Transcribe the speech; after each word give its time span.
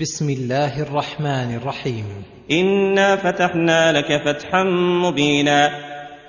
بسم 0.00 0.30
الله 0.30 0.82
الرحمن 0.82 1.54
الرحيم 1.54 2.04
انا 2.50 3.16
فتحنا 3.16 3.92
لك 3.92 4.22
فتحا 4.24 4.62
مبينا 5.02 5.70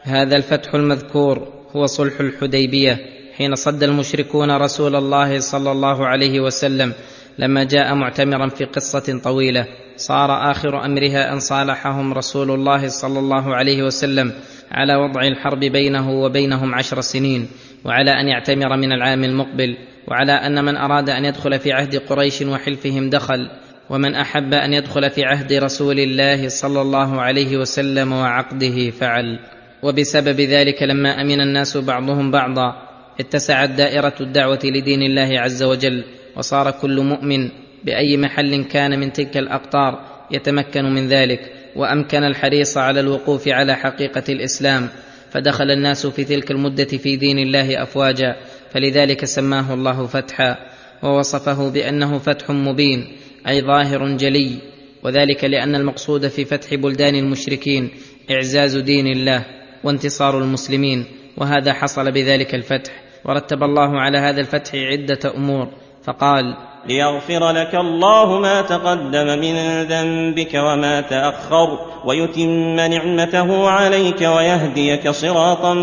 هذا 0.03 0.35
الفتح 0.35 0.73
المذكور 0.73 1.47
هو 1.75 1.85
صلح 1.85 2.19
الحديبية 2.19 2.97
حين 3.37 3.55
صد 3.55 3.83
المشركون 3.83 4.51
رسول 4.51 4.95
الله 4.95 5.39
صلى 5.39 5.71
الله 5.71 6.07
عليه 6.07 6.39
وسلم 6.39 6.93
لما 7.39 7.63
جاء 7.63 7.95
معتمرا 7.95 8.47
في 8.49 8.65
قصة 8.65 9.19
طويلة. 9.23 9.65
صار 9.97 10.51
آخر 10.51 10.85
أمرها 10.85 11.33
أن 11.33 11.39
صالحهم 11.39 12.13
رسول 12.13 12.51
الله 12.51 12.87
صلى 12.87 13.19
الله 13.19 13.55
عليه 13.55 13.83
وسلم 13.83 14.33
على 14.71 14.95
وضع 14.95 15.21
الحرب 15.21 15.59
بينه 15.59 16.09
وبينهم 16.11 16.75
عشر 16.75 17.01
سنين 17.01 17.47
وعلى 17.85 18.11
أن 18.11 18.27
يعتمر 18.27 18.77
من 18.77 18.91
العام 18.91 19.23
المقبل. 19.23 19.77
وعلى 20.09 20.31
أن 20.31 20.65
من 20.65 20.77
أراد 20.77 21.09
أن 21.09 21.25
يدخل 21.25 21.59
في 21.59 21.71
عهد 21.71 21.95
قريش 21.95 22.41
وحلفهم 22.41 23.09
دخل 23.09 23.49
ومن 23.89 24.15
أحب 24.15 24.53
أن 24.53 24.73
يدخل 24.73 25.09
في 25.09 25.23
عهد 25.23 25.53
رسول 25.53 25.99
الله 25.99 26.47
صلى 26.47 26.81
الله 26.81 27.21
عليه 27.21 27.57
وسلم 27.57 28.13
وعقده 28.13 28.89
فعل. 28.89 29.39
وبسبب 29.83 30.41
ذلك 30.41 30.83
لما 30.83 31.21
أمن 31.21 31.41
الناس 31.41 31.77
بعضهم 31.77 32.31
بعضا 32.31 32.87
اتسعت 33.19 33.69
دائرة 33.69 34.13
الدعوة 34.21 34.59
لدين 34.63 35.01
الله 35.01 35.39
عز 35.39 35.63
وجل 35.63 36.03
وصار 36.35 36.71
كل 36.71 37.01
مؤمن 37.01 37.49
بأي 37.83 38.17
محل 38.17 38.63
كان 38.63 38.99
من 38.99 39.13
تلك 39.13 39.37
الأقطار 39.37 39.99
يتمكن 40.31 40.85
من 40.85 41.07
ذلك 41.07 41.53
وأمكن 41.75 42.23
الحريص 42.23 42.77
على 42.77 42.99
الوقوف 42.99 43.47
على 43.47 43.75
حقيقة 43.75 44.23
الإسلام. 44.29 44.89
فدخل 45.31 45.71
الناس 45.71 46.07
في 46.07 46.23
تلك 46.23 46.51
المدة 46.51 46.85
في 46.85 47.15
دين 47.15 47.39
الله 47.39 47.83
أفواجا 47.83 48.35
فلذلك 48.73 49.25
سماه 49.25 49.73
الله 49.73 50.05
فتحا 50.05 50.57
ووصفه 51.03 51.69
بأنه 51.69 52.17
فتح 52.17 52.49
مبين 52.49 53.17
أي 53.47 53.61
ظاهر 53.61 54.07
جلي 54.07 54.57
وذلك 55.03 55.43
لأن 55.43 55.75
المقصود 55.75 56.27
في 56.27 56.45
فتح 56.45 56.75
بلدان 56.75 57.15
المشركين 57.15 57.89
إعزاز 58.31 58.77
دين 58.77 59.07
الله 59.07 59.45
وانتصار 59.83 60.37
المسلمين 60.37 61.05
وهذا 61.37 61.73
حصل 61.73 62.11
بذلك 62.11 62.55
الفتح 62.55 62.91
ورتب 63.25 63.63
الله 63.63 63.99
على 63.99 64.17
هذا 64.17 64.41
الفتح 64.41 64.75
عدة 64.75 65.33
أمور 65.35 65.67
فقال 66.03 66.55
ليغفر 66.85 67.51
لك 67.51 67.75
الله 67.75 68.39
ما 68.39 68.61
تقدم 68.61 69.39
من 69.39 69.83
ذنبك 69.83 70.53
وما 70.53 71.01
تأخر 71.01 71.79
ويتم 72.05 72.75
نعمته 72.75 73.69
عليك 73.69 74.21
ويهديك 74.21 75.09
صراطا 75.09 75.73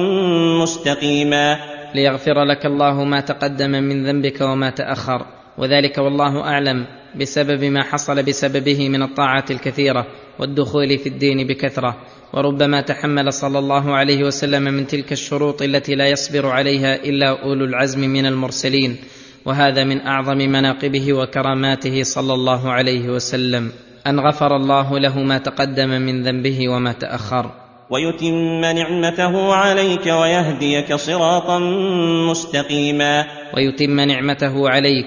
مستقيما. 0.62 1.75
ليغفر 1.96 2.44
لك 2.44 2.66
الله 2.66 3.04
ما 3.04 3.20
تقدم 3.20 3.70
من 3.70 4.06
ذنبك 4.06 4.40
وما 4.40 4.70
تأخر. 4.70 5.26
وذلك 5.58 5.98
والله 5.98 6.40
أعلم 6.40 6.86
بسبب 7.20 7.64
ما 7.64 7.82
حصل 7.82 8.22
بسببه 8.22 8.88
من 8.88 9.02
الطاعات 9.02 9.50
الكثيرة 9.50 10.06
والدخول 10.38 10.98
في 10.98 11.08
الدين 11.08 11.46
بكثرة. 11.46 11.96
وربما 12.32 12.80
تحمل 12.80 13.32
صلى 13.32 13.58
الله 13.58 13.94
عليه 13.94 14.24
وسلم 14.24 14.62
من 14.62 14.86
تلك 14.86 15.12
الشروط 15.12 15.62
التي 15.62 15.94
لا 15.94 16.08
يصبر 16.08 16.46
عليها 16.46 16.94
إلا 16.94 17.42
أولو 17.42 17.64
العزم 17.64 18.00
من 18.00 18.26
المرسلين. 18.26 18.96
وهذا 19.44 19.84
من 19.84 20.00
أعظم 20.00 20.38
مناقبه 20.38 21.12
وكراماته 21.12 22.02
صلى 22.02 22.34
الله 22.34 22.72
عليه 22.72 23.08
وسلم. 23.08 23.72
أن 24.06 24.20
غفر 24.20 24.56
الله 24.56 24.98
له 24.98 25.22
ما 25.22 25.38
تقدم 25.38 25.88
من 25.88 26.22
ذنبه 26.22 26.68
وما 26.68 26.92
تأخر. 26.92 27.65
ويتم 27.90 28.60
نعمته 28.60 29.54
عليك 29.54 30.06
ويهديك 30.06 30.94
صراطا 30.94 31.58
مستقيما. 32.30 33.26
ويتم 33.56 34.00
نعمته 34.00 34.68
عليك 34.68 35.06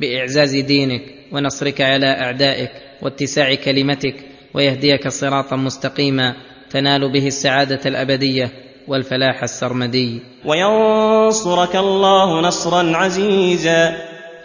بإعزاز 0.00 0.56
دينك 0.56 1.02
ونصرك 1.32 1.80
على 1.80 2.06
أعدائك 2.06 2.70
واتساع 3.02 3.54
كلمتك 3.54 4.14
ويهديك 4.54 5.08
صراطا 5.08 5.56
مستقيما 5.56 6.34
تنال 6.70 7.12
به 7.12 7.26
السعادة 7.26 7.80
الأبدية 7.86 8.50
والفلاح 8.88 9.42
السرمدي. 9.42 10.20
وينصرك 10.44 11.76
الله 11.76 12.40
نصرا 12.40 12.96
عزيزا. 12.96 13.96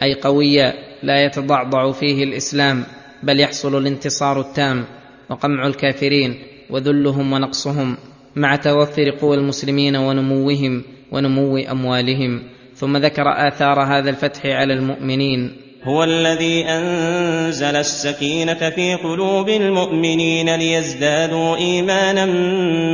أي 0.03 0.13
قويا 0.13 0.73
لا 1.03 1.25
يتضعضع 1.25 1.91
فيه 1.91 2.23
الإسلام 2.23 2.83
بل 3.23 3.39
يحصل 3.39 3.77
الانتصار 3.77 4.39
التام 4.39 4.85
وقمع 5.29 5.67
الكافرين 5.67 6.50
وذلهم 6.71 7.33
ونقصهم 7.33 7.97
مع 8.35 8.55
توفر 8.55 9.09
قوى 9.21 9.37
المسلمين 9.37 9.95
ونموهم 9.95 10.83
ونمو 11.11 11.57
أموالهم. 11.57 12.41
ثم 12.75 12.97
ذكر 12.97 13.23
آثار 13.47 13.79
هذا 13.79 14.09
الفتح 14.09 14.45
على 14.45 14.73
المؤمنين. 14.73 15.51
هو 15.83 16.03
الذي 16.03 16.65
أنزل 16.65 17.75
السكينة 17.75 18.69
في 18.69 18.95
قلوب 18.95 19.49
المؤمنين 19.49 20.55
ليزدادوا 20.55 21.55
إيمانا 21.55 22.25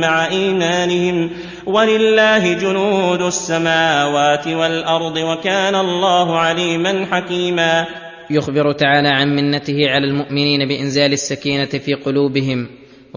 مع 0.00 0.28
إيمانهم. 0.28 1.30
ولله 1.66 2.52
جنود 2.52 3.22
السماوات 3.22 4.46
والأرض 4.46 5.16
وكان 5.16 5.74
الله 5.74 6.38
عليما 6.38 7.06
حكيما. 7.10 7.86
يخبر 8.30 8.72
تعالى 8.72 9.08
عن 9.08 9.36
منته 9.36 9.90
على 9.90 10.06
المؤمنين 10.06 10.68
بإنزال 10.68 11.12
السكينة 11.12 11.64
في 11.64 11.94
قلوبهم. 11.94 12.66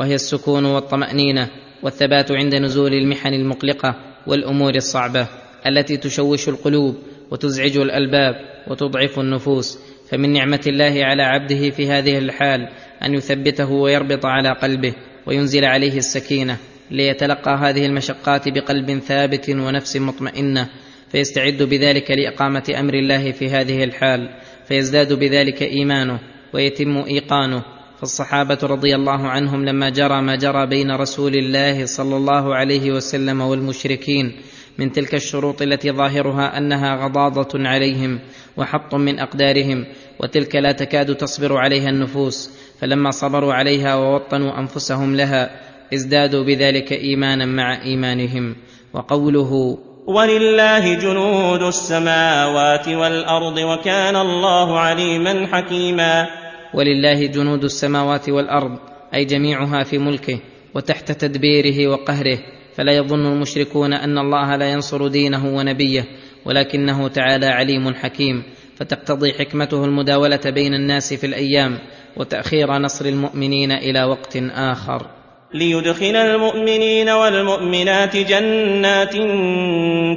وهي 0.01 0.15
السكون 0.15 0.65
والطمأنينة 0.65 1.49
والثبات 1.83 2.31
عند 2.31 2.55
نزول 2.55 2.93
المحن 2.93 3.33
المقلقة 3.33 3.95
والأمور 4.27 4.75
الصعبة 4.75 5.27
التي 5.67 5.97
تشوش 5.97 6.49
القلوب 6.49 6.95
وتزعج 7.31 7.77
الألباب 7.77 8.35
وتضعف 8.67 9.19
النفوس. 9.19 9.79
فمن 10.09 10.33
نعمة 10.33 10.61
الله 10.67 11.05
على 11.05 11.23
عبده 11.23 11.69
في 11.69 11.87
هذه 11.87 12.17
الحال 12.17 12.67
أن 13.03 13.13
يثبته 13.13 13.71
ويربط 13.71 14.25
على 14.25 14.49
قلبه 14.49 14.93
وينزل 15.25 15.65
عليه 15.65 15.97
السكينة 15.97 16.57
ليتلقى 16.91 17.57
هذه 17.61 17.85
المشقات 17.85 18.49
بقلب 18.49 18.99
ثابت 18.99 19.49
ونفس 19.49 19.97
مطمئنة. 19.97 20.69
فيستعد 21.11 21.63
بذلك 21.63 22.11
لإقامة 22.11 22.73
أمر 22.79 22.93
الله 22.93 23.31
في 23.31 23.49
هذه 23.49 23.83
الحال. 23.83 24.29
فيزداد 24.67 25.13
بذلك 25.13 25.61
إيمانه 25.61 26.19
ويتم 26.53 26.97
إيقانه 26.97 27.63
فالصحابة 28.01 28.57
رضي 28.63 28.95
الله 28.95 29.27
عنهم 29.27 29.65
لما 29.65 29.89
جرى 29.89 30.21
ما 30.21 30.35
جرى 30.35 30.65
بين 30.65 30.91
رسول 30.91 31.35
الله 31.35 31.85
صلى 31.85 32.15
الله 32.15 32.55
عليه 32.55 32.91
وسلم 32.91 33.41
والمشركين 33.41 34.41
من 34.77 34.91
تلك 34.91 35.15
الشروط 35.15 35.61
التي 35.61 35.91
ظاهرها 35.91 36.57
أنها 36.57 36.95
غضاضة 36.95 37.67
عليهم 37.67 38.19
وحط 38.57 38.95
من 38.95 39.19
أقدارهم 39.19 39.85
وتلك 40.19 40.55
لا 40.55 40.71
تكاد 40.71 41.15
تصبر 41.15 41.57
عليها 41.57 41.89
النفوس 41.89 42.49
فلما 42.79 43.11
صبروا 43.11 43.53
عليها 43.53 43.95
ووطنوا 43.95 44.59
أنفسهم 44.59 45.15
لها 45.15 45.49
ازدادوا 45.93 46.43
بذلك 46.43 46.91
إيمانا 46.91 47.45
مع 47.45 47.81
إيمانهم. 47.81 48.55
وقوله 48.93 49.77
ولله 50.07 50.93
جنود 50.93 51.61
السماوات 51.61 52.87
والأرض 52.87 53.57
وكان 53.57 54.15
الله 54.15 54.79
عليما 54.79 55.47
حكيما. 55.51 56.40
ولله 56.73 57.25
جنود 57.25 57.63
السماوات 57.63 58.29
والأرض 58.29 58.79
أي 59.13 59.25
جميعها 59.25 59.83
في 59.83 59.97
ملكه 59.97 60.39
وتحت 60.73 61.11
تدبيره 61.11 61.87
وقهره. 61.87 62.39
فلا 62.75 62.91
يظن 62.91 63.25
المشركون 63.25 63.93
أن 63.93 64.17
الله 64.17 64.55
لا 64.55 64.71
ينصر 64.71 65.07
دينه 65.07 65.55
ونبيه 65.55 66.05
ولكنه 66.45 67.07
تعالى 67.07 67.45
عليم 67.45 67.93
حكيم. 67.93 68.43
فتقتضي 68.75 69.33
حكمته 69.33 69.85
المداولة 69.85 70.41
بين 70.45 70.73
الناس 70.73 71.13
في 71.13 71.27
الأيام 71.27 71.77
وتأخير 72.17 72.77
نصر 72.77 73.05
المؤمنين 73.05 73.71
إلى 73.71 74.03
وقت 74.03 74.37
آخر. 74.51 75.20
ليدخل 75.53 76.15
المؤمنين 76.15 77.09
والمؤمنات 77.09 78.17
جنات 78.17 79.13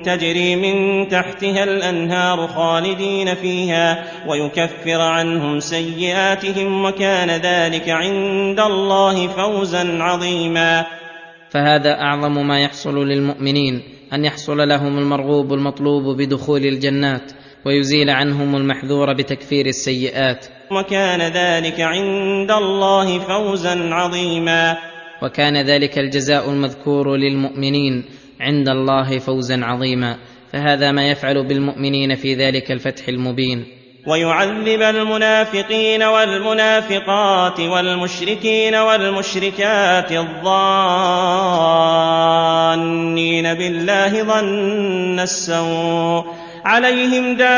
تجري 0.07 0.57
من 0.57 1.09
تحتها 1.09 1.65
الأنهار 1.65 2.47
خالدين 2.47 3.35
فيها 3.35 4.05
ويكفر 4.29 5.01
عنهم 5.01 5.61
سيئاتهم 5.61 6.85
وكان 6.85 7.31
ذلك 7.31 7.89
عند 7.89 8.61
الله 8.61 9.27
فوزا 9.27 10.03
عظيما. 10.03 10.87
فهذا 11.51 12.01
أعظم 12.01 12.47
ما 12.47 12.61
يحصل 12.61 13.07
للمؤمنين 13.09 13.83
أن 14.13 14.25
يحصل 14.25 14.69
لهم 14.69 14.99
المرغوب 14.99 15.53
المطلوب 15.53 16.17
بدخول 16.17 16.67
الجنات 16.67 17.33
ويزيل 17.67 18.11
عنهم 18.11 18.57
المحذور 18.57 19.13
بتكفير 19.13 19.67
السيئات. 19.67 20.47
وكان 20.71 21.21
ذلك 21.21 21.81
عند 21.81 22.51
الله 22.51 23.19
فوزا 23.19 23.95
عظيما. 23.95 24.94
وكان 25.25 25.57
ذلك 25.57 25.99
الجزاء 25.99 26.51
المذكور 26.51 27.17
للمؤمنين 27.17 28.05
عند 28.41 28.69
الله 28.69 29.19
فوزا 29.19 29.65
عظيما. 29.65 30.17
فهذا 30.53 30.93
ما 30.93 31.09
يفعل 31.09 31.49
بالمؤمنين 31.49 32.15
في 32.15 32.35
ذلك 32.35 32.71
الفتح 32.73 33.09
المبين. 33.09 33.65
ويعذب 34.07 34.83
المنافقين 34.83 36.03
والمنافقات 36.03 37.61
والمشركين 37.61 38.75
والمشركات 38.75 40.13
الظانين 40.13 40.45
بالله 43.55 44.23
ظن 44.23 45.21
السوء. 45.21 46.44
عليهم 46.65 47.37
دائرة 47.37 47.49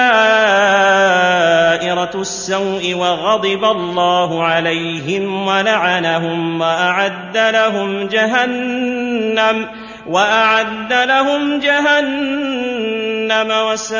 السوء 2.14 2.94
وغضب 2.94 3.64
الله 3.64 4.44
عليهم 4.44 5.46
ولعنهم 5.46 6.60
وأعد 6.60 7.36
لهم 7.36 8.06
جهنم 8.08 9.68
وأعد 10.06 10.92
لهم 10.92 11.60
جهنم 11.60 13.50
وساءت 13.70 13.96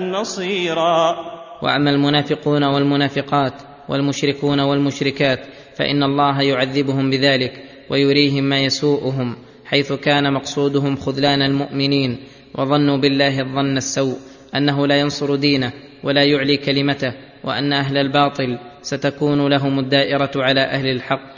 مصيرا. 0.00 1.16
وأما 1.62 1.90
المنافقون 1.90 2.64
والمنافقات 2.64 3.52
والمشركون 3.88 4.60
والمشركات 4.60 5.40
فإن 5.76 6.02
الله 6.02 6.42
يعذبهم 6.42 7.10
بذلك 7.10 7.64
ويريهم 7.90 8.44
ما 8.44 8.58
يسوءهم 8.58 9.36
حيث 9.66 9.92
كان 9.92 10.32
مقصودهم 10.32 10.96
خذلان 10.96 11.42
المؤمنين 11.42 12.18
وظنوا 12.54 12.96
بالله 12.96 13.40
الظن 13.40 13.76
السوء 13.76 14.16
أنه 14.54 14.86
لا 14.86 15.00
ينصر 15.00 15.34
دينه 15.34 15.72
ولا 16.02 16.24
يعلي 16.24 16.56
كلمته 16.56 17.12
وأن 17.44 17.72
أهل 17.72 17.96
الباطل 17.96 18.58
ستكون 18.82 19.48
لهم 19.48 19.78
الدائرة 19.78 20.30
على 20.36 20.60
أهل 20.60 20.86
الحق 20.86 21.34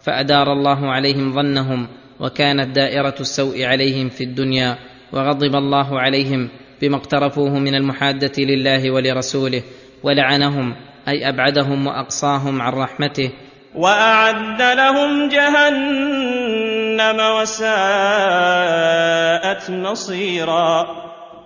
فأدار 0.00 0.52
الله 0.52 0.90
عليهم 0.90 1.34
ظنهم 1.34 1.88
وكانت 2.20 2.76
دائرة 2.76 3.14
السوء 3.20 3.64
عليهم 3.64 4.08
في 4.08 4.24
الدنيا 4.24 4.78
وغضب 5.12 5.54
الله 5.54 6.00
عليهم 6.00 6.48
بما 6.82 6.96
اقترفوه 6.96 7.58
من 7.58 7.74
المحادة 7.74 8.32
لله 8.38 8.90
ولرسوله 8.90 9.62
ولعنهم 10.02 10.74
أي 11.08 11.28
أبعدهم 11.28 11.86
وأقصاهم 11.86 12.62
عن 12.62 12.72
رحمته. 12.72 13.30
وأعد 13.74 14.62
لهم 14.62 15.28
جهنم 15.28 16.69
وساءت 17.40 17.70
مصيرا. 19.70 20.86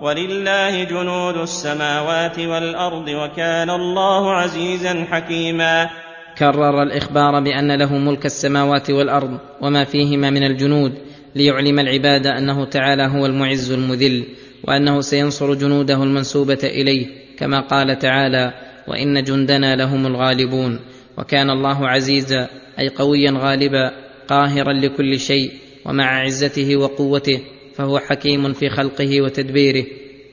ولله 0.00 0.84
جنود 0.84 1.36
السماوات 1.36 2.38
والأرض 2.38 3.08
وكان 3.08 3.70
الله 3.70 4.32
عزيزا 4.32 5.06
حكيما. 5.10 5.90
كرر 6.38 6.82
الإخبار 6.82 7.40
بأن 7.40 7.72
له 7.72 7.98
ملك 7.98 8.26
السماوات 8.26 8.90
والأرض 8.90 9.38
وما 9.60 9.84
فيهما 9.84 10.30
من 10.30 10.42
الجنود 10.42 10.92
ليعلم 11.34 11.78
العباد 11.78 12.26
أنه 12.26 12.64
تعالى 12.64 13.02
هو 13.02 13.26
المعز 13.26 13.72
المذل 13.72 14.24
وأنه 14.64 15.00
سينصر 15.00 15.54
جنوده 15.54 16.02
المنسوبة 16.02 16.58
إليه 16.64 17.06
كما 17.38 17.60
قال 17.60 17.98
تعالى 17.98 18.52
وإن 18.88 19.22
جندنا 19.22 19.76
لهم 19.76 20.06
الغالبون 20.06 20.80
وكان 21.18 21.50
الله 21.50 21.88
عزيزا 21.88 22.48
أي 22.78 22.88
قويا 22.88 23.34
غالبا 23.38 23.90
قاهرا 24.28 24.72
لكل 24.72 25.20
شيء 25.20 25.52
ومع 25.84 26.22
عزته 26.22 26.76
وقوته 26.76 27.40
فهو 27.76 27.98
حكيم 27.98 28.52
في 28.52 28.68
خلقه 28.68 29.22
وتدبيره 29.22 29.84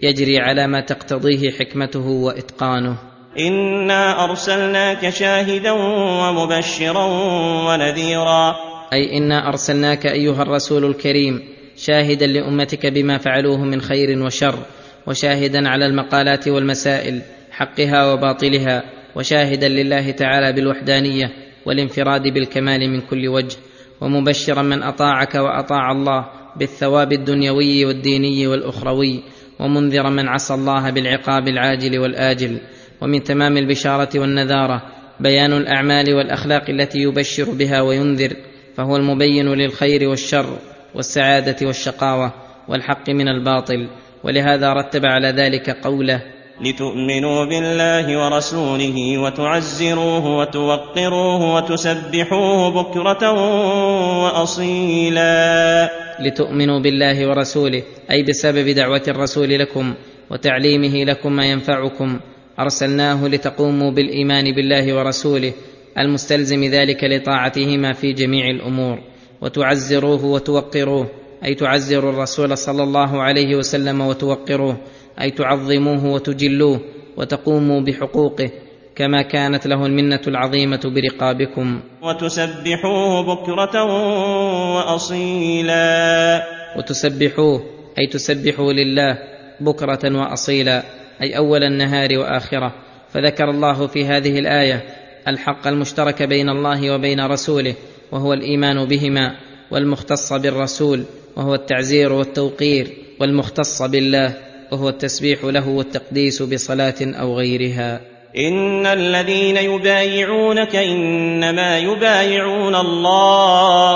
يجري 0.02 0.40
على 0.40 0.68
ما 0.68 0.82
تقتضيه 0.82 1.52
حكمته 1.52 2.08
وإتقانه. 2.08 2.98
إنا 3.40 4.24
أرسلناك 4.24 5.10
شاهدا 5.10 5.72
ومبشرا 5.72 7.06
ونذيرا. 7.68 8.56
أي 8.94 9.18
إنا 9.18 9.48
أرسلناك 9.48 10.06
أيها 10.06 10.42
الرسول 10.42 10.86
الكريم 10.86 11.42
شاهدا 11.78 12.28
لأمتك 12.28 12.86
بما 12.86 13.18
فعلوه 13.18 13.64
من 13.64 13.82
خير 13.82 14.24
وشر 14.24 14.60
وشاهدا 15.08 15.70
على 15.70 15.86
المقالات 15.86 16.48
والمسائل 16.48 17.22
حقها 17.52 18.14
وباطلها 18.14 18.84
وشاهدا 19.16 19.68
لله 19.68 20.12
تعالى 20.12 20.54
بالوحدانية 20.54 21.32
والانفراد 21.66 22.28
بالكمال 22.28 22.90
من 22.90 23.02
كل 23.02 23.28
وجه. 23.28 23.58
ومبشرا 24.02 24.62
من 24.62 24.84
أطاعك 24.84 25.36
وأطاع 25.36 25.92
الله 25.92 26.26
بالثواب 26.56 27.14
الدنيوي 27.14 27.86
والديني 27.86 28.48
والأخروي 28.48 29.24
ومنذرا 29.60 30.10
من 30.10 30.28
عصى 30.28 30.54
الله 30.54 30.90
بالعقاب 30.90 31.48
العاجل 31.48 32.00
والآجل 32.00 32.60
ومن 33.02 33.24
تمام 33.24 33.58
البشارة 33.58 34.20
والنذارة 34.20 34.82
بيان 35.20 35.54
الأعمال 35.54 36.14
والأخلاق 36.14 36.70
التي 36.70 37.00
يبشر 37.00 37.52
بها 37.52 37.82
وينذر 37.82 38.34
فهو 38.76 38.96
المبين 38.96 39.54
للخير 39.54 40.10
والشر 40.10 40.58
والسعادة 40.96 41.68
والشقاوة 41.68 42.34
والحق 42.68 43.10
من 43.10 43.28
الباطل 43.28 43.90
ولهذا 44.24 44.74
رتب 44.74 45.06
على 45.06 45.28
ذلك 45.28 45.70
قوله 45.70 46.22
لتؤمنوا 46.62 47.46
بالله 47.46 48.18
ورسوله 48.18 49.18
وتعزروه 49.18 50.38
وتوقروه 50.38 51.56
وتسبحوه 51.56 52.70
بكرة 52.70 53.32
وأصيلا. 54.24 55.90
لتؤمنوا 56.20 56.80
بالله 56.80 57.28
ورسوله 57.28 57.84
أي 58.12 58.24
بسبب 58.24 58.70
دعوة 58.70 59.02
الرسول 59.08 59.50
لكم 59.60 59.94
وتعليمه 60.32 61.04
لكم 61.04 61.34
ما 61.34 61.46
ينفعكم 61.46 62.20
أرسلناه 62.60 63.28
لتقوموا 63.28 63.92
بالإيمان 63.92 64.56
بالله 64.56 64.94
ورسوله 64.98 65.54
المستلزم 65.98 66.64
ذلك 66.64 67.04
لطاعتهما 67.04 67.94
في 67.94 68.14
جميع 68.14 68.46
الأمور 68.46 69.00
وتعزروه 69.42 70.26
وتوقروه 70.26 71.08
أي 71.46 71.56
تعزروا 71.56 72.12
الرسول 72.12 72.58
صلى 72.58 72.84
الله 72.84 73.22
عليه 73.22 73.56
وسلم 73.56 74.02
وتوقروه 74.02 74.78
أي 75.22 75.32
تعظموه 75.32 76.06
وتجلوه 76.06 76.80
وتقوموا 77.18 77.82
بحقوقه 77.82 78.50
كما 78.96 79.22
كانت 79.22 79.68
له 79.68 79.86
المنة 79.86 80.22
العظيمة 80.28 80.82
برقابكم. 80.86 81.82
وتسبحوه 82.02 83.22
بكرة 83.22 83.84
وأصيلا. 84.76 86.44
وتسبحوه 86.78 87.64
أي 88.00 88.08
تسبحوا 88.08 88.74
لله 88.74 89.18
بكرة 89.60 90.18
وأصيلا 90.20 90.84
أي 91.22 91.38
أول 91.38 91.64
النهار 91.64 92.18
وآخرة. 92.18 92.74
فذكر 93.14 93.50
الله 93.50 93.88
في 93.88 94.06
هذه 94.06 94.40
الآية 94.40 94.84
الحق 95.28 95.68
المشترك 95.68 96.24
بين 96.24 96.50
الله 96.50 96.92
وبين 96.92 97.26
رسوله 97.26 97.76
وهو 98.12 98.34
الإيمان 98.34 98.86
بهما 98.86 99.36
والمختص 99.72 100.34
بالرسول 100.34 101.04
وهو 101.36 101.56
التعزير 101.56 102.14
والتوقير 102.14 102.88
والمختص 103.20 103.82
بالله. 103.82 104.51
وهو 104.72 104.90
التسبيح 104.90 105.44
له 105.44 105.70
والتقديس 105.70 106.42
بصلاة 106.42 106.96
أو 107.02 107.38
غيرها. 107.38 108.02
إن 108.38 108.86
الذين 108.86 109.58
يبايعونك 109.58 110.76
إنما 110.76 111.78
يبايعون 111.78 112.76
الله. 112.76 113.92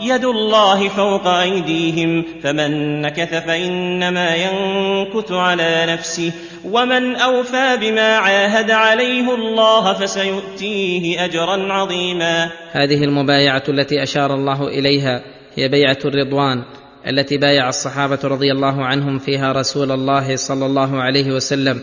يد 0.00 0.24
الله 0.24 0.88
فوق 0.88 1.26
أيديهم. 1.26 2.24
فمن 2.42 3.02
نكث 3.02 3.46
فإنما 3.46 4.36
ينكث 4.36 5.32
على 5.32 5.86
نفسه. 5.88 6.32
ومن 6.64 7.16
أوفى 7.16 7.76
بما 7.80 8.16
عاهد 8.16 8.70
عليه 8.70 9.34
الله 9.34 9.92
فسيؤتيه 9.92 11.24
أجرا 11.24 11.72
عظيما. 11.72 12.50
هذه 12.72 13.04
المبايعة 13.04 13.62
التي 13.68 14.02
أشار 14.02 14.34
الله 14.34 14.68
إليها 14.68 15.22
هي 15.56 15.68
بيعة 15.68 15.98
الرضوان. 16.04 16.62
التي 17.06 17.36
بايع 17.36 17.68
الصحابة 17.68 18.18
رضي 18.24 18.52
الله 18.52 18.84
عنهم 18.84 19.18
فيها 19.18 19.52
رسول 19.52 19.92
الله 19.92 20.36
صلى 20.36 20.66
الله 20.66 21.02
عليه 21.02 21.32
وسلم 21.32 21.80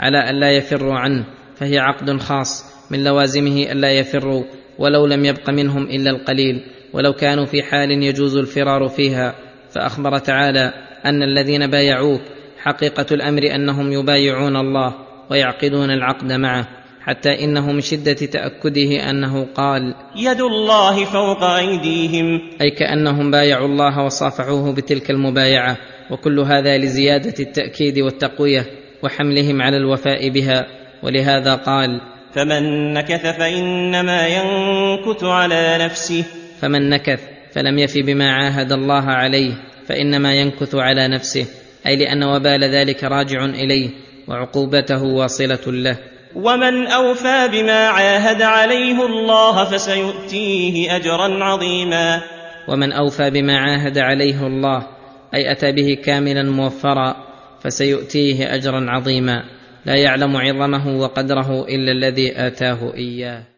على 0.00 0.18
أن 0.18 0.40
لا 0.40 0.50
يفروا 0.50 0.94
عنه 0.94 1.24
فهي 1.56 1.78
عقد 1.78 2.20
خاص 2.20 2.64
من 2.90 3.04
لوازمه 3.04 3.72
الا 3.72 3.92
يفروا 3.92 4.44
ولو 4.78 5.06
لم 5.06 5.24
يبق 5.24 5.50
منهم 5.50 5.82
إلا 5.82 6.10
القليل 6.10 6.64
ولو 6.92 7.12
كانوا 7.12 7.44
في 7.44 7.62
حال 7.62 7.90
يجوز 7.90 8.36
الفرار 8.36 8.88
فيها. 8.88 9.34
فأخبر 9.70 10.18
تعالى 10.18 10.72
أن 11.04 11.22
الذين 11.22 11.66
بايعوك 11.66 12.20
حقيقة 12.58 13.06
الأمر 13.12 13.54
أنهم 13.54 13.92
يبايعون 13.92 14.56
الله 14.56 14.94
ويعقدون 15.30 15.90
العقد 15.90 16.32
معه. 16.32 16.77
حتى 17.08 17.44
إنه 17.44 17.72
من 17.72 17.80
شدة 17.80 18.12
تأكده 18.12 19.10
أنه 19.10 19.46
قال 19.54 19.94
يد 20.16 20.40
الله 20.40 21.04
فوق 21.04 21.44
أيديهم. 21.44 22.40
أي 22.60 22.70
كأنهم 22.70 23.30
بايعوا 23.30 23.66
الله 23.66 24.04
وصافحوه 24.04 24.72
بتلك 24.74 25.10
المبايعة 25.10 25.76
وكل 26.10 26.40
هذا 26.40 26.78
لزيادة 26.78 27.34
التأكيد 27.40 27.98
والتقوية 27.98 28.66
وحملهم 29.02 29.62
على 29.62 29.76
الوفاء 29.76 30.28
بها. 30.28 30.66
ولهذا 31.02 31.54
قال 31.54 32.00
فمن 32.34 32.92
نكث 32.92 33.38
فإنما 33.38 34.26
ينكث 34.26 35.24
على 35.24 35.78
نفسه. 35.80 36.24
فمن 36.60 36.88
نكث 36.90 37.20
فلم 37.52 37.78
يف 37.78 37.98
بما 37.98 38.30
عاهد 38.32 38.72
الله 38.72 39.04
عليه 39.04 39.52
فإنما 39.86 40.34
ينكث 40.34 40.74
على 40.74 41.08
نفسه 41.08 41.46
أي 41.86 41.96
لأن 41.96 42.24
وبال 42.24 42.64
ذلك 42.64 43.04
راجع 43.04 43.44
إليه 43.44 43.90
وعقوبته 44.28 45.02
واصلة 45.02 45.66
له. 45.66 45.98
ومن 46.34 46.86
أوفى 46.86 47.48
بما 47.52 47.88
عاهد 47.88 48.42
عليه 48.42 49.06
الله 49.06 49.64
فسيؤتيه 49.64 50.96
أجرا 50.96 51.44
عظيما. 51.44 52.20
ومن 52.68 52.92
أوفى 52.92 53.30
بما 53.30 53.58
عاهد 53.58 53.98
عليه 53.98 54.46
الله 54.46 54.86
أي 55.34 55.52
أتى 55.52 55.72
به 55.72 55.98
كاملا 56.04 56.42
موفرا 56.42 57.16
فسيؤتيه 57.60 58.54
أجرا 58.54 58.90
عظيما. 58.90 59.44
لا 59.86 59.94
يعلم 59.94 60.36
عظمه 60.36 60.98
وقدره 60.98 61.64
إلا 61.68 61.92
الذي 61.92 62.46
آتاه 62.46 62.94
إياه. 62.94 63.57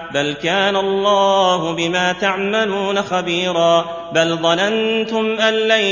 بل 0.13 0.33
كان 0.33 0.75
الله 0.75 1.71
بما 1.71 2.13
تعملون 2.13 3.01
خبيرا. 3.01 3.85
بل 4.15 4.37
ظننتم 4.37 5.25
أن 5.39 5.53
لن 5.53 5.85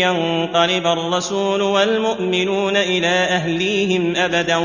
ينقلب 0.00 0.86
الرسول 0.86 1.62
والمؤمنون 1.62 2.50
يرجعون 2.60 2.76
إلى 2.76 3.06
أهليهم 3.06 4.16
أبدا. 4.16 4.56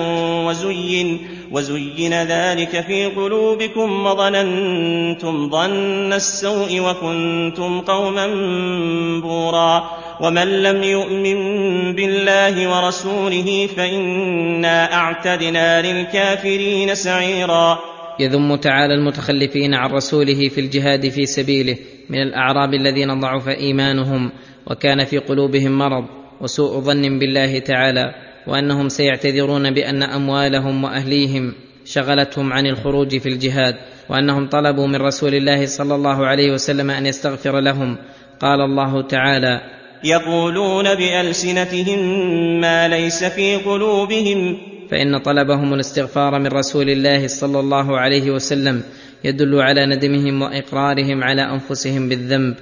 وزين 0.48 1.28
وزين 1.52 2.14
ذلك 2.14 2.84
في 2.88 3.06
قلوبكم 3.06 4.06
وظننتم 4.06 5.50
ظن 5.50 6.14
السوء 6.14 6.80
وكنتم 6.80 7.82
قوما 7.82 8.28
بورا. 9.22 9.90
ومن 10.20 10.64
لم 10.64 10.84
يؤمن 10.84 11.40
بالله 11.96 12.70
ورسوله 12.70 13.70
فإنا 13.78 14.94
أعتدنا 14.94 15.82
للكافرين 15.82 16.96
سعيرا. 16.96 17.95
يذم 18.20 18.56
تعالى 18.56 18.94
المتخلفين 18.94 19.74
عن 19.74 19.90
رسوله 19.90 20.50
في 20.50 20.62
الجهاد 20.62 21.10
في 21.10 21.26
سبيله 21.26 21.78
من 22.10 22.22
الأعراب 22.22 22.74
الذين 22.74 23.20
ضعف 23.20 23.48
إيمانهم 23.48 24.32
وكان 24.68 25.06
في 25.06 25.18
قلوبهم 25.18 25.78
مرض 25.78 26.06
وسوء 26.42 26.80
ظن 26.80 27.20
بالله 27.20 27.60
تعالى 27.60 28.16
وأنهم 28.48 28.90
سيعتذرون 28.90 29.74
بأن 29.74 30.04
أموالهم 30.04 30.84
وأهليهم 30.84 31.54
شغلتهم 31.86 32.54
عن 32.54 32.66
الخروج 32.66 33.18
في 33.18 33.30
الجهاد 33.30 33.76
وأنهم 34.10 34.50
طلبوا 34.50 34.88
من 34.88 34.96
رسول 34.96 35.36
الله 35.36 35.66
صلى 35.66 35.96
الله 35.96 36.26
عليه 36.26 36.52
وسلم 36.52 36.92
أن 36.92 37.06
يستغفر 37.06 37.60
لهم. 37.60 37.98
قال 38.40 38.62
الله 38.62 39.02
تعالى 39.02 39.62
يقولون 40.04 40.96
بألسنتهم 40.96 42.00
ما 42.62 42.88
ليس 42.88 43.24
في 43.24 43.56
قلوبهم 43.56 44.58
فإن 44.92 45.18
طلبهم 45.18 45.74
الاستغفار 45.74 46.40
من 46.40 46.48
رسول 46.48 46.90
الله 46.90 47.28
صلى 47.28 47.60
الله 47.60 48.00
عليه 48.00 48.32
وسلم 48.32 48.84
يدل 49.24 49.62
على 49.62 49.86
ندمهم 49.86 50.42
وإقرارهم 50.42 51.24
على 51.24 51.42
أنفسهم 51.42 52.10
بالذنب 52.10 52.56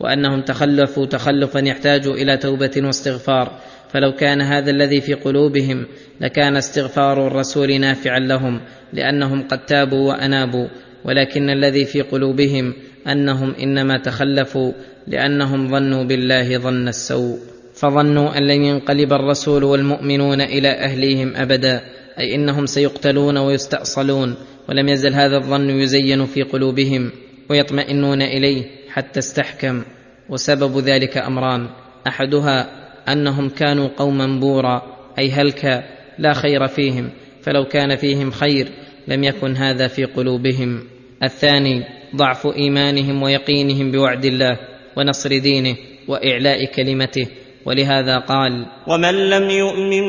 وأنهم 0.00 0.42
تخلفوا 0.42 1.06
تخلفا 1.06 1.58
يحتاج 1.58 2.06
إلى 2.06 2.36
توبة 2.36 2.70
واستغفار. 2.76 3.60
فلو 3.88 4.12
كان 4.12 4.40
هذا 4.40 4.70
الذي 4.70 5.00
في 5.00 5.14
قلوبهم 5.14 5.86
لكان 6.20 6.56
استغفار 6.56 7.26
الرسول 7.26 7.80
نافعا 7.80 8.18
لهم 8.18 8.60
لأنهم 8.92 9.48
قد 9.48 9.66
تابوا 9.66 10.08
وأنابوا. 10.08 10.68
ولكن 11.04 11.50
الذي 11.50 11.84
في 11.84 12.00
قلوبهم 12.00 12.74
أنهم 13.06 13.54
إنما 13.62 13.98
تخلفوا 13.98 14.72
لأنهم 15.06 15.68
ظنوا 15.68 16.04
بالله 16.04 16.58
ظن 16.58 16.88
السوء. 16.88 17.38
فظنوا 17.80 18.38
أن 18.38 18.42
لن 18.46 18.64
ينقلب 18.64 19.12
الرسول 19.12 19.64
والمؤمنون 19.64 20.40
إلى 20.40 20.68
أهليهم 20.68 21.32
أبدا 21.36 21.80
أي 22.18 22.34
إنهم 22.34 22.66
سيقتلون 22.66 23.36
ويستأصلون 23.36 24.34
ولم 24.68 24.88
يزل 24.88 25.14
هذا 25.14 25.36
الظن 25.36 25.70
يزين 25.70 26.26
في 26.26 26.42
قلوبهم 26.42 27.10
ويطمئنون 27.50 28.22
إليه 28.22 28.62
حتى 28.88 29.18
استحكم. 29.18 29.82
وسبب 30.28 30.78
ذلك 30.78 31.16
أمران 31.16 31.66
أحدها 32.06 32.66
أنهم 33.08 33.48
كانوا 33.48 33.88
قوما 33.96 34.40
بورا 34.40 34.82
أي 35.18 35.30
هلكا 35.30 35.82
لا 36.18 36.32
خير 36.32 36.66
فيهم 36.66 37.10
فلو 37.42 37.64
كان 37.64 37.96
فيهم 37.96 38.30
خير 38.30 38.68
لم 39.08 39.24
يكن 39.24 39.56
هذا 39.56 39.88
في 39.88 40.04
قلوبهم. 40.04 40.82
الثاني 41.22 41.84
ضعف 42.16 42.46
إيمانهم 42.46 43.22
ويقينهم 43.22 43.90
بوعد 43.90 44.24
الله 44.24 44.58
ونصر 44.96 45.38
دينه 45.38 45.76
وإعلاء 46.08 46.64
كلمته. 46.64 47.26
ولهذا 47.66 48.18
قال 48.18 48.66
ومن 48.86 49.30
لم 49.30 49.50
يؤمن 49.50 50.02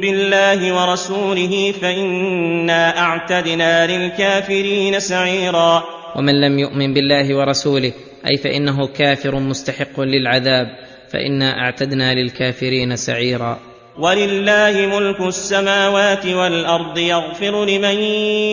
بالله 0.00 0.72
ورسوله 0.74 1.72
فإنا 1.82 2.98
أعتدنا 2.98 3.86
للكافرين 3.86 5.00
سعيرا. 5.00 5.84
ومن 6.16 6.40
لم 6.40 6.58
يؤمن 6.58 6.94
بالله 6.94 7.36
ورسوله 7.36 7.92
أي 8.30 8.36
فإنه 8.36 8.86
كافر 8.86 9.34
مستحق 9.34 10.00
للعذاب 10.00 10.66
فإنا 11.12 11.60
أعتدنا 11.60 12.14
للكافرين 12.14 12.96
سعيرا. 12.96 13.58
ولله 13.98 14.86
ملك 14.86 15.20
السماوات 15.20 16.26
والأرض 16.26 16.98
يغفر 16.98 17.64
لمن 17.64 17.98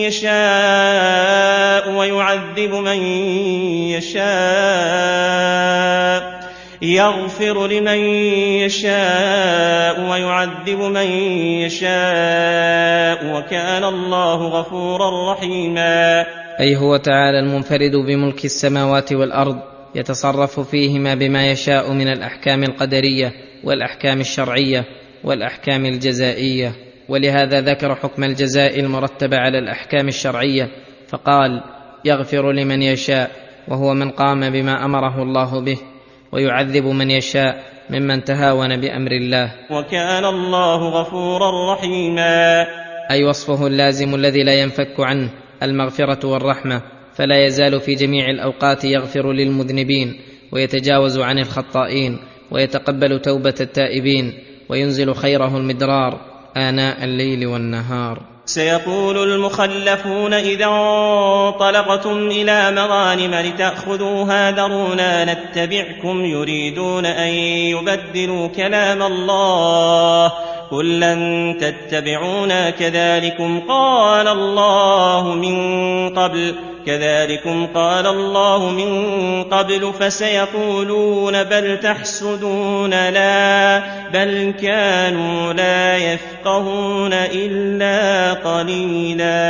يشاء 0.06 1.90
ويعذب 1.90 2.74
من 2.74 3.02
يشاء. 3.94 4.26
يغفر 6.82 7.66
لمن 7.66 7.98
يشاء 8.64 10.10
ويعذب 10.10 10.78
من 10.78 11.06
يشاء 11.66 13.36
وكان 13.36 13.84
الله 13.84 14.48
غفورا 14.48 15.32
رحيما. 15.32 16.26
أي 16.60 16.76
هو 16.76 16.96
تعالى 16.96 17.38
المنفرد 17.38 17.96
بملك 17.96 18.44
السماوات 18.44 19.12
والأرض 19.12 19.56
يتصرف 19.94 20.60
فيهما 20.60 21.14
بما 21.14 21.50
يشاء 21.50 21.92
من 21.92 22.08
الأحكام 22.08 22.64
القدرية 22.64 23.32
والأحكام 23.64 24.20
الشرعية 24.20 24.84
والأحكام 25.24 25.86
الجزائية. 25.86 26.72
ولهذا 27.08 27.60
ذكر 27.60 27.94
حكم 27.94 28.24
الجزاء 28.24 28.80
المرتب 28.80 29.34
على 29.34 29.58
الأحكام 29.58 30.08
الشرعية 30.08 30.68
فقال 31.08 31.62
يغفر 32.04 32.52
لمن 32.52 32.82
يشاء 32.82 33.30
وهو 33.68 33.94
من 33.94 34.10
قام 34.10 34.50
بما 34.50 34.84
أمره 34.84 35.22
الله 35.22 35.60
به. 35.60 35.78
ويعذب 36.36 36.84
من 36.84 37.10
يشاء 37.10 37.64
ممن 37.90 38.24
تهاون 38.24 38.80
بأمر 38.80 39.12
الله. 39.12 39.52
وكان 39.70 40.24
الله 40.24 40.88
غفورا 40.88 41.74
رحيما. 41.74 42.66
أي 43.10 43.24
وصفه 43.24 43.66
اللازم 43.66 44.14
الذي 44.14 44.42
لا 44.42 44.60
ينفك 44.60 45.00
عنه 45.00 45.30
المغفرة 45.62 46.26
والرحمة 46.26 46.82
فلا 47.14 47.46
يزال 47.46 47.80
في 47.80 47.94
جميع 47.94 48.30
الأوقات 48.30 48.84
يغفر 48.84 49.32
للمذنبين 49.32 50.20
ويتجاوز 50.52 51.18
عن 51.18 51.38
الخطائين 51.38 52.18
ويتقبل 52.50 53.20
توبة 53.20 53.54
التائبين 53.60 54.32
وينزل 54.68 55.14
خيره 55.14 55.56
المدرار 55.56 56.20
آناء 56.56 57.04
الليل 57.04 57.46
والنهار. 57.46 58.35
سيقول 58.46 59.32
المخلفون 59.32 60.34
إذا 60.34 60.66
انطلقتم 60.66 62.28
إلى 62.30 62.70
مغانم 62.70 63.34
لتأخذوها 63.34 64.50
ذرونا 64.50 65.24
نتبعكم 65.24 66.24
يريدون 66.24 67.06
أن 67.06 67.28
يبدلوا 67.28 68.48
كلام 68.48 69.02
الله 69.02 70.32
قل 70.70 71.00
لن 71.00 71.54
تتبعونا 71.60 72.70
كذلكم 72.70 73.60
قال 73.68 74.28
الله 74.28 75.34
من 75.34 76.08
قبل 76.08 76.54
كذلكم 76.86 77.66
قال 77.74 78.06
الله 78.06 78.70
من 78.70 79.42
قبل 79.44 79.92
فسيقولون 80.00 81.44
بل 81.44 81.80
تحسدون 81.80 82.90
لا 82.90 83.82
بل 84.12 84.54
كانوا 84.62 85.52
لا 85.52 85.96
يفقهون 85.96 87.12
الا 87.12 88.32
قليلا 88.32 89.46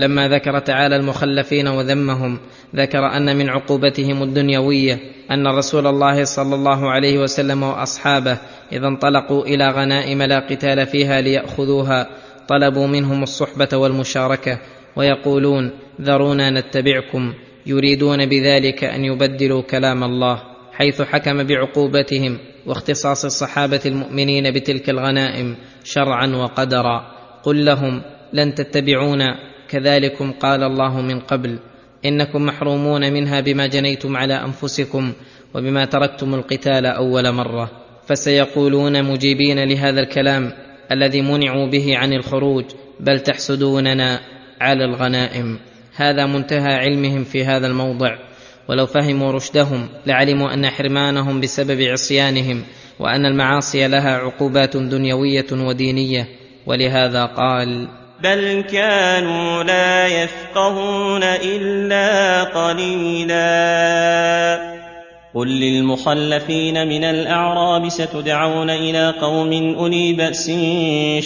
لما 0.00 0.28
ذكر 0.28 0.58
تعالى 0.58 0.96
المخلفين 0.96 1.68
وذمهم 1.68 2.38
ذكر 2.76 3.06
أن 3.06 3.36
من 3.36 3.48
عقوبتهم 3.48 4.22
الدنيوية 4.22 4.98
أن 5.30 5.46
رسول 5.46 5.86
الله 5.86 6.24
صلى 6.24 6.54
الله 6.54 6.90
عليه 6.90 7.18
وسلم 7.18 7.62
وأصحابه 7.62 8.38
إذا 8.72 8.86
انطلقوا 8.86 9.44
إلى 9.44 9.70
غنائم 9.70 10.22
لا 10.22 10.38
قتال 10.38 10.86
فيها 10.86 11.20
ليأخذوها 11.20 12.06
طلبوا 12.48 12.86
منهم 12.86 13.22
الصحبة 13.22 13.68
والمشاركة 13.76 14.58
ويقولون 14.96 15.70
ذرونا 16.00 16.50
نتبعكم 16.50 17.34
يريدون 17.66 18.26
بذلك 18.26 18.84
أن 18.84 19.04
يبدلوا 19.04 19.62
كلام 19.62 20.04
الله 20.04 20.42
حيث 20.72 21.02
حكم 21.02 21.42
بعقوبتهم 21.42 22.38
واختصاص 22.66 23.24
الصحابة 23.24 23.80
المؤمنين 23.86 24.50
بتلك 24.50 24.90
الغنائم 24.90 25.56
شرعا 25.84 26.26
وقدرا 26.26 27.06
قل 27.42 27.64
لهم 27.64 28.02
لن 28.32 28.54
تتبعونا 28.54 29.49
كذلكم 29.70 30.32
قال 30.32 30.62
الله 30.62 31.00
من 31.00 31.20
قبل 31.20 31.58
إنكم 32.04 32.46
محرومون 32.46 33.12
منها 33.12 33.40
بما 33.40 33.66
جنيتم 33.66 34.16
على 34.16 34.34
أنفسكم 34.34 35.12
وبما 35.54 35.84
تركتم 35.84 36.34
القتال 36.34 36.86
أول 36.86 37.32
مرة 37.32 37.70
فسيقولون 38.06 39.04
مجيبين 39.04 39.64
لهذا 39.64 40.00
الكلام 40.00 40.52
الذي 40.92 41.22
منعوا 41.22 41.66
به 41.66 41.96
عن 41.96 42.12
الخروج 42.12 42.64
بل 43.00 43.20
تحسدوننا 43.20 44.20
على 44.60 44.84
الغنائم. 44.84 45.58
هذا 45.96 46.26
منتهى 46.26 46.74
علمهم 46.74 47.24
في 47.24 47.44
هذا 47.44 47.66
الموضع 47.66 48.18
ولو 48.68 48.86
فهموا 48.86 49.32
رشدهم 49.32 49.88
لعلموا 50.06 50.54
أن 50.54 50.66
حرمانهم 50.66 51.40
بسبب 51.40 51.82
عصيانهم 51.82 52.62
وأن 52.98 53.26
المعاصي 53.26 53.88
لها 53.88 54.16
عقوبات 54.16 54.76
دنيوية 54.76 55.46
ودينية 55.52 56.28
ولهذا 56.66 57.24
قال 57.24 57.88
بل 58.22 58.64
كانوا 58.72 59.62
لا 59.62 60.06
يفقهون 60.06 61.22
الا 61.22 62.42
قليلا. 62.42 63.40
قل 65.34 65.48
للمخلفين 65.48 66.88
من 66.88 67.04
الاعراب 67.04 67.88
ستدعون 67.88 68.70
إلى 68.70 69.14
قوم 69.20 69.74
اولي 69.78 70.12
باس 70.12 70.46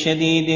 شديد 0.05 0.49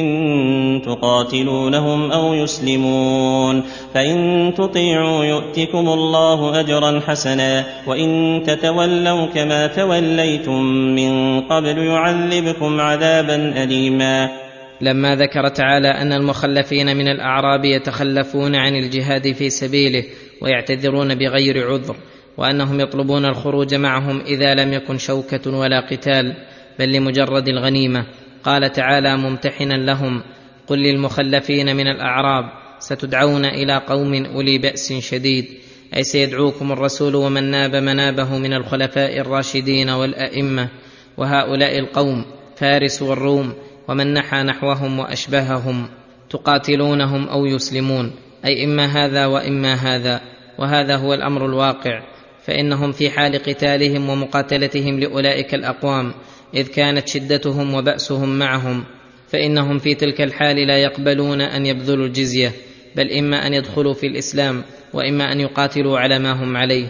تقاتلونهم 0.84 2.12
أو 2.12 2.34
يسلمون. 2.34 3.62
فان 3.94 4.52
تطيعوا 4.56 5.24
يؤتكم 5.24 5.88
الله 5.88 6.60
اجرا 6.60 7.00
حسنا. 7.06 7.64
وان 7.86 8.42
تتولوا 8.46 9.26
كما 9.26 9.66
توليتم 9.66 10.62
من 10.72 11.40
قبل 11.40 11.78
يعذبكم 11.78 12.80
عذابا 12.80 13.52
اليما. 13.56 14.47
لما 14.80 15.16
ذكر 15.16 15.48
تعالى 15.48 15.88
أن 15.88 16.12
المخلفين 16.12 16.96
من 16.96 17.08
الأعراب 17.08 17.64
يتخلفون 17.64 18.56
عن 18.56 18.76
الجهاد 18.76 19.32
في 19.32 19.50
سبيله 19.50 20.04
ويعتذرون 20.40 21.14
بغير 21.14 21.70
عذر 21.70 21.96
وأنهم 22.36 22.80
يطلبون 22.80 23.24
الخروج 23.24 23.74
معهم 23.74 24.20
إذا 24.20 24.54
لم 24.54 24.72
يكن 24.72 24.98
شوكة 24.98 25.50
ولا 25.50 25.80
قتال 25.80 26.34
بل 26.78 26.92
لمجرد 26.92 27.48
الغنيمة. 27.48 28.06
قال 28.44 28.72
تعالى 28.72 29.16
ممتحنا 29.16 29.74
لهم 29.74 30.22
قل 30.66 30.78
للمخلفين 30.78 31.76
من 31.76 31.86
الأعراب 31.86 32.44
ستدعون 32.78 33.44
إلى 33.44 33.76
قوم 33.76 34.24
أولي 34.24 34.58
بأس 34.58 34.92
شديد. 34.92 35.46
أي 35.96 36.02
سيدعوكم 36.02 36.72
الرسول 36.72 37.14
ومن 37.14 37.50
ناب 37.50 37.76
منابه 37.76 38.38
من 38.38 38.52
الخلفاء 38.52 39.18
الراشدين 39.18 39.90
والأئمة 39.90 40.68
وهؤلاء 41.16 41.78
القوم 41.78 42.24
فارس 42.56 43.02
والروم 43.02 43.54
ومن 43.88 44.14
نحى 44.14 44.42
نحوهم 44.42 44.98
وأشبههم 44.98 45.88
تقاتلونهم 46.30 47.28
أو 47.28 47.46
يسلمون. 47.46 48.12
أي 48.44 48.64
إما 48.64 48.86
هذا 48.86 49.26
وإما 49.26 49.74
هذا 49.74 50.20
وهذا 50.58 50.96
هو 50.96 51.14
الأمر 51.14 51.46
الواقع. 51.46 52.02
فإنهم 52.42 52.92
في 52.92 53.10
حال 53.10 53.42
قتالهم 53.42 54.08
ومقاتلتهم 54.08 55.00
لأولئك 55.00 55.54
الأقوام 55.54 56.12
إذ 56.54 56.66
كانت 56.66 57.08
شدتهم 57.08 57.74
وبأسهم 57.74 58.38
معهم. 58.38 58.84
فإنهم 59.28 59.78
في 59.78 59.94
تلك 59.94 60.20
الحال 60.20 60.56
لا 60.56 60.78
يقبلون 60.78 61.40
أن 61.40 61.66
يبذلوا 61.66 62.06
الجزية 62.06 62.52
بل 62.96 63.12
إما 63.12 63.46
أن 63.46 63.54
يدخلوا 63.54 63.94
في 63.94 64.06
الإسلام 64.06 64.62
وإما 64.92 65.32
أن 65.32 65.40
يقاتلوا 65.40 65.98
على 65.98 66.18
ما 66.18 66.32
هم 66.32 66.56
عليه. 66.56 66.86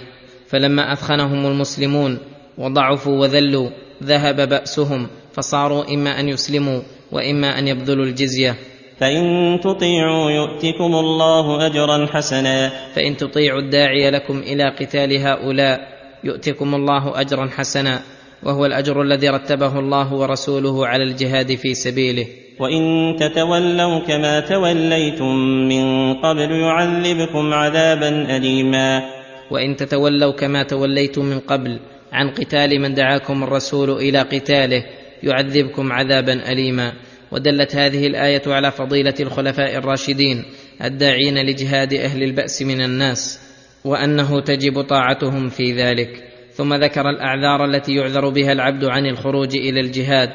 فلما 0.48 0.92
أثخنهم 0.92 1.46
المسلمون 1.46 2.18
وضعفوا 2.58 3.20
وذلوا 3.20 3.70
ذهب 4.02 4.48
بأسهم 4.48 5.06
فصاروا 5.38 5.94
إما 5.94 6.20
أن 6.20 6.28
يسلموا 6.28 6.80
وإما 7.12 7.58
أن 7.58 7.68
يبذلوا 7.68 8.04
الجزية. 8.04 8.54
فإن 9.00 9.60
تطيعوا 9.62 10.30
يؤتكم 10.30 10.94
الله 10.94 11.66
أجرا 11.66 12.06
حسنا. 12.06 12.72
فإن 12.94 13.16
تطيعوا 13.16 13.60
الداعي 13.60 14.10
لكم 14.10 14.38
إلى 14.38 14.74
قتال 14.80 15.16
هؤلاء 15.16 15.80
يؤتكم 16.24 16.74
الله 16.74 17.20
أجرا 17.20 17.46
حسنا 17.56 18.00
وهو 18.42 18.66
الأجر 18.66 19.02
الذي 19.02 19.28
رتبه 19.28 19.78
الله 19.78 20.14
ورسوله 20.14 20.86
على 20.86 21.04
الجهاد 21.04 21.54
في 21.54 21.74
سبيله. 21.74 22.26
وإن 22.60 23.16
تتولوا 23.16 23.98
كما 23.98 24.40
توليتم 24.40 25.34
من 25.68 26.14
قبل 26.14 26.50
يعذبكم 26.50 27.54
عذابا 27.54 28.36
أليما. 28.36 29.02
وإن 29.50 29.76
تتولوا 29.76 30.32
كما 30.32 30.62
توليتم 30.62 31.24
من 31.24 31.40
قبل 31.40 31.80
عن 32.12 32.30
قتال 32.30 32.80
من 32.80 32.94
دعاكم 32.94 33.42
الرسول 33.42 33.90
إلى 33.90 34.18
قتاله 34.18 34.84
يعذبكم 35.22 35.92
عذابا 35.92 36.52
أليما. 36.52 36.92
ودلت 37.32 37.76
هذه 37.76 38.06
الآية 38.06 38.42
على 38.46 38.70
فضيلة 38.70 39.14
الخلفاء 39.20 39.76
الراشدين 39.76 40.44
الداعين 40.84 41.38
لجهاد 41.38 41.94
أهل 41.94 42.22
البأس 42.22 42.62
من 42.62 42.80
الناس 42.80 43.40
وأنه 43.84 44.40
تجب 44.40 44.80
طاعتهم 44.80 45.48
في 45.48 45.72
ذلك. 45.72 46.24
ثم 46.52 46.74
ذكر 46.74 47.10
الأعذار 47.10 47.64
التي 47.64 47.94
يعذر 47.94 48.28
بها 48.28 48.52
العبد 48.52 48.84
عن 48.84 49.06
الخروج 49.06 49.56
إلى 49.56 49.80
الجهاد 49.80 50.30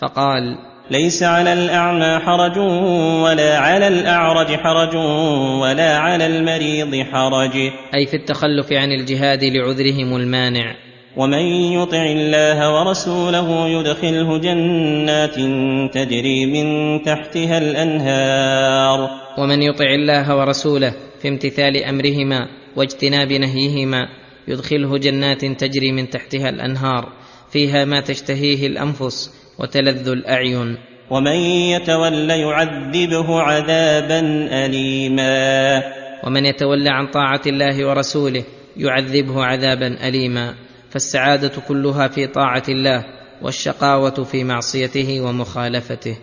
فقال 0.00 0.58
ليس 0.90 1.22
على 1.22 1.52
الأعمى 1.52 2.18
حرج 2.18 2.58
ولا 3.24 3.58
على 3.58 3.88
الأعرج 3.88 4.46
حرج 4.46 4.96
ولا 5.62 5.96
على 5.98 6.26
المريض 6.26 7.06
حرج. 7.12 7.56
أي 7.94 8.06
في 8.06 8.16
التخلف 8.16 8.72
عن 8.72 8.92
الجهاد 8.92 9.44
لعذرهم 9.44 10.16
المانع. 10.16 10.87
ومن 11.18 11.72
يطع 11.72 12.02
الله 12.02 12.58
ورسوله 12.74 13.68
يدخله 13.68 14.38
جنات 14.38 15.34
تجري 15.94 16.46
من 16.46 17.02
تحتها 17.02 17.58
الأنهار. 17.58 19.10
ومن 19.38 19.62
يطع 19.62 19.84
الله 19.84 20.36
ورسوله 20.36 20.92
في 21.22 21.28
امتثال 21.28 21.84
أمرهما 21.84 22.48
واجتناب 22.76 23.32
نهيهما 23.32 24.08
يدخله 24.48 24.98
جنات 24.98 25.44
تجري 25.44 25.92
من 25.92 26.10
تحتها 26.10 26.48
الأنهار 26.48 27.08
فيها 27.52 27.84
ما 27.84 28.00
تشتهيه 28.00 28.66
الأنفس 28.66 29.30
وتلذ 29.58 30.08
الأعين. 30.08 30.76
ومن 31.10 31.36
يتول 31.74 32.30
يعذبه 32.30 33.40
عذابا 33.40 34.20
أليما. 34.64 35.82
ومن 36.24 36.46
يتولى 36.46 36.90
عن 36.90 37.06
طاعة 37.06 37.42
الله 37.46 37.86
ورسوله 37.86 38.44
يعذبه 38.76 39.44
عذابا 39.44 40.08
أليما. 40.08 40.67
فالسعادة 40.90 41.52
كلها 41.68 42.08
في 42.08 42.26
طاعة 42.26 42.62
الله 42.68 43.04
والشقاوة 43.42 44.24
في 44.24 44.44
معصيته 44.44 45.20
ومخالفته. 45.20 46.16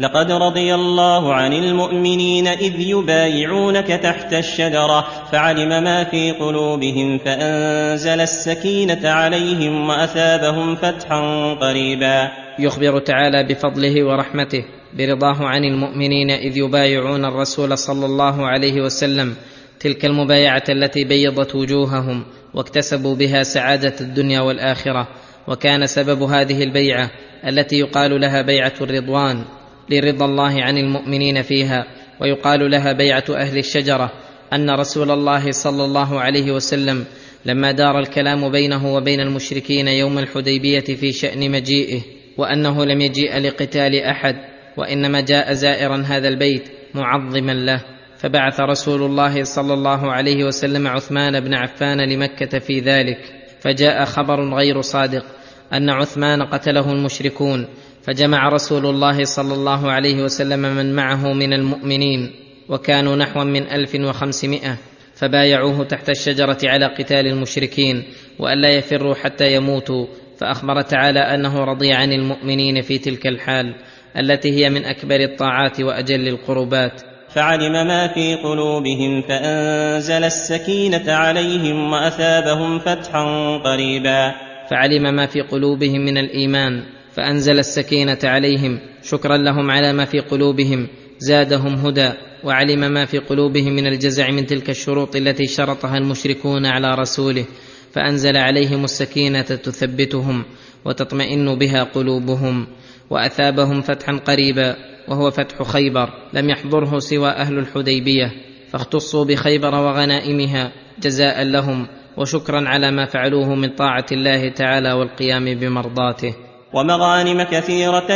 لقد 0.00 0.32
رضي 0.32 0.74
الله 0.74 1.34
عن 1.34 1.52
المؤمنين 1.52 2.46
إذ 2.46 2.80
يبايعونك 2.80 3.86
تحت 3.86 4.32
الشجرة 4.32 5.04
فعلم 5.32 5.68
ما 5.68 6.04
في 6.04 6.32
قلوبهم 6.32 7.18
فأنزل 7.18 8.20
السكينة 8.20 9.08
عليهم 9.08 9.88
وأثابهم 9.88 10.76
فتحا 10.76 11.54
قريبا. 11.54 12.30
يخبر 12.58 12.98
تعالى 12.98 13.44
بفضله 13.44 14.04
ورحمته 14.04 14.64
برضاه 14.98 15.46
عن 15.46 15.64
المؤمنين 15.64 16.30
إذ 16.30 16.56
يبايعون 16.56 17.24
الرسول 17.24 17.78
صلى 17.78 18.06
الله 18.06 18.46
عليه 18.46 18.80
وسلم 18.82 19.34
تلك 19.82 20.04
المبايعة 20.04 20.62
التي 20.68 21.04
بيضت 21.04 21.54
وجوههم 21.54 22.24
واكتسبوا 22.54 23.14
بها 23.14 23.42
سعادة 23.42 23.94
الدنيا 24.00 24.40
والآخرة 24.40 25.08
وكان 25.48 25.86
سبب 25.86 26.22
هذه 26.22 26.62
البيعة 26.62 27.10
التي 27.48 27.78
يقال 27.78 28.20
لها 28.20 28.42
بيعة 28.42 28.72
الرضوان 28.80 29.44
لرضا 29.90 30.24
الله 30.24 30.62
عن 30.62 30.78
المؤمنين 30.78 31.42
فيها 31.42 31.86
ويقال 32.20 32.70
لها 32.70 32.92
بيعة 32.92 33.24
أهل 33.30 33.58
الشجرة 33.58 34.12
أن 34.52 34.70
رسول 34.70 35.10
الله 35.10 35.52
صلى 35.52 35.84
الله 35.84 36.20
عليه 36.20 36.52
وسلم 36.52 37.04
لما 37.44 37.72
دار 37.72 37.98
الكلام 37.98 38.48
بينه 38.48 38.94
وبين 38.94 39.20
المشركين 39.20 39.88
يوم 39.88 40.18
الحديبية 40.18 40.80
في 40.80 41.12
شأن 41.12 41.50
مجيئه 41.50 42.00
وأنه 42.38 42.84
لم 42.84 43.00
يجيء 43.00 43.38
لقتال 43.38 43.94
أحد 44.02 44.36
وإنما 44.76 45.20
جاء 45.20 45.52
زائرا 45.52 46.04
هذا 46.06 46.28
البيت 46.28 46.68
معظما 46.94 47.52
له. 47.52 47.91
فبعث 48.22 48.60
رسول 48.60 49.02
الله 49.02 49.44
صلى 49.44 49.74
الله 49.74 50.12
عليه 50.12 50.44
وسلم 50.44 50.86
عثمان 50.86 51.40
بن 51.40 51.54
عفان 51.54 52.00
لمكة 52.00 52.58
في 52.58 52.80
ذلك 52.80 53.18
فجاء 53.60 54.04
خبر 54.04 54.54
غير 54.54 54.80
صادق 54.80 55.24
أن 55.72 55.90
عثمان 55.90 56.42
قتله 56.42 56.92
المشركون 56.92 57.66
فجمع 58.02 58.48
رسول 58.48 58.86
الله 58.86 59.24
صلى 59.24 59.54
الله 59.54 59.90
عليه 59.90 60.22
وسلم 60.22 60.60
من 60.60 60.94
معه 60.94 61.32
من 61.32 61.52
المؤمنين 61.52 62.32
وكانوا 62.68 63.16
نحوا 63.16 63.44
من 63.44 63.62
ألف 63.62 63.94
وخمسمائة 63.94 64.78
فبايعوه 65.14 65.84
تحت 65.84 66.10
الشجرة 66.10 66.58
على 66.64 66.86
قتال 66.86 67.26
المشركين 67.26 68.04
والا 68.38 68.76
يفروا 68.76 69.14
حتى 69.14 69.54
يموتوا 69.54 70.06
فأخبر 70.38 70.80
تعالى 70.80 71.20
أنه 71.20 71.64
رضي 71.64 71.92
عن 71.92 72.12
المؤمنين 72.12 72.82
في 72.82 72.98
تلك 72.98 73.26
الحال 73.26 73.74
التي 74.16 74.50
هي 74.52 74.70
من 74.70 74.84
أكبر 74.84 75.20
الطاعات 75.20 75.80
وأجل 75.80 76.28
القربات. 76.28 77.11
فعلم 77.34 77.72
ما 77.72 78.08
في 78.14 78.34
قلوبهم 78.34 79.22
فأنزل 79.22 80.24
السكينة 80.24 81.12
عليهم 81.12 81.92
وأثابهم 81.92 82.78
فتحا 82.78 83.24
قريبا. 83.64 84.34
فعلم 84.70 85.14
ما 85.14 85.26
في 85.26 85.40
قلوبهم 85.40 86.00
من 86.00 86.18
الإيمان 86.18 86.82
فأنزل 87.16 87.58
السكينة 87.58 88.18
عليهم 88.24 88.78
شكرا 89.02 89.36
لهم 89.36 89.70
على 89.70 89.92
ما 89.92 90.04
في 90.04 90.20
قلوبهم 90.20 90.88
زادهم 91.18 91.74
هدى 91.74 92.10
وعلم 92.44 92.80
ما 92.80 93.04
في 93.04 93.18
قلوبهم 93.18 93.72
من 93.72 93.86
الجزع 93.86 94.30
من 94.30 94.46
تلك 94.46 94.70
الشروط 94.70 95.16
التي 95.16 95.46
شرطها 95.46 95.98
المشركون 95.98 96.66
على 96.66 96.94
رسوله 96.94 97.44
فأنزل 97.92 98.36
عليهم 98.36 98.84
السكينة 98.84 99.42
تثبتهم 99.42 100.44
وتطمئن 100.84 101.54
بها 101.54 101.82
قلوبهم 101.82 102.66
وأثابهم 103.10 103.82
فتحا 103.82 104.12
قريبا. 104.12 104.91
وهو 105.08 105.30
فتح 105.30 105.62
خيبر 105.62 106.10
لم 106.32 106.50
يحضره 106.50 106.98
سوى 106.98 107.28
أهل 107.28 107.58
الحديبية 107.58 108.32
فاختصوا 108.72 109.24
بخيبر 109.24 109.74
وغنائمها 109.74 110.72
جزاء 111.02 111.42
لهم 111.42 111.86
وشكرا 112.16 112.68
على 112.68 112.90
ما 112.90 113.06
فعلوه 113.06 113.54
من 113.54 113.68
طاعة 113.68 114.06
الله 114.12 114.48
تعالى 114.48 114.92
والقيام 114.92 115.44
بمرضاته. 115.44 116.34
ومغانم 116.74 117.42
كثيرة 117.42 118.12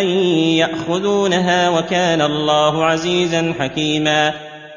يأخذونها 0.59 1.71
وكان 1.71 2.21
الله 2.21 2.85
عزيزا 2.85 3.53
حكيما. 3.59 4.33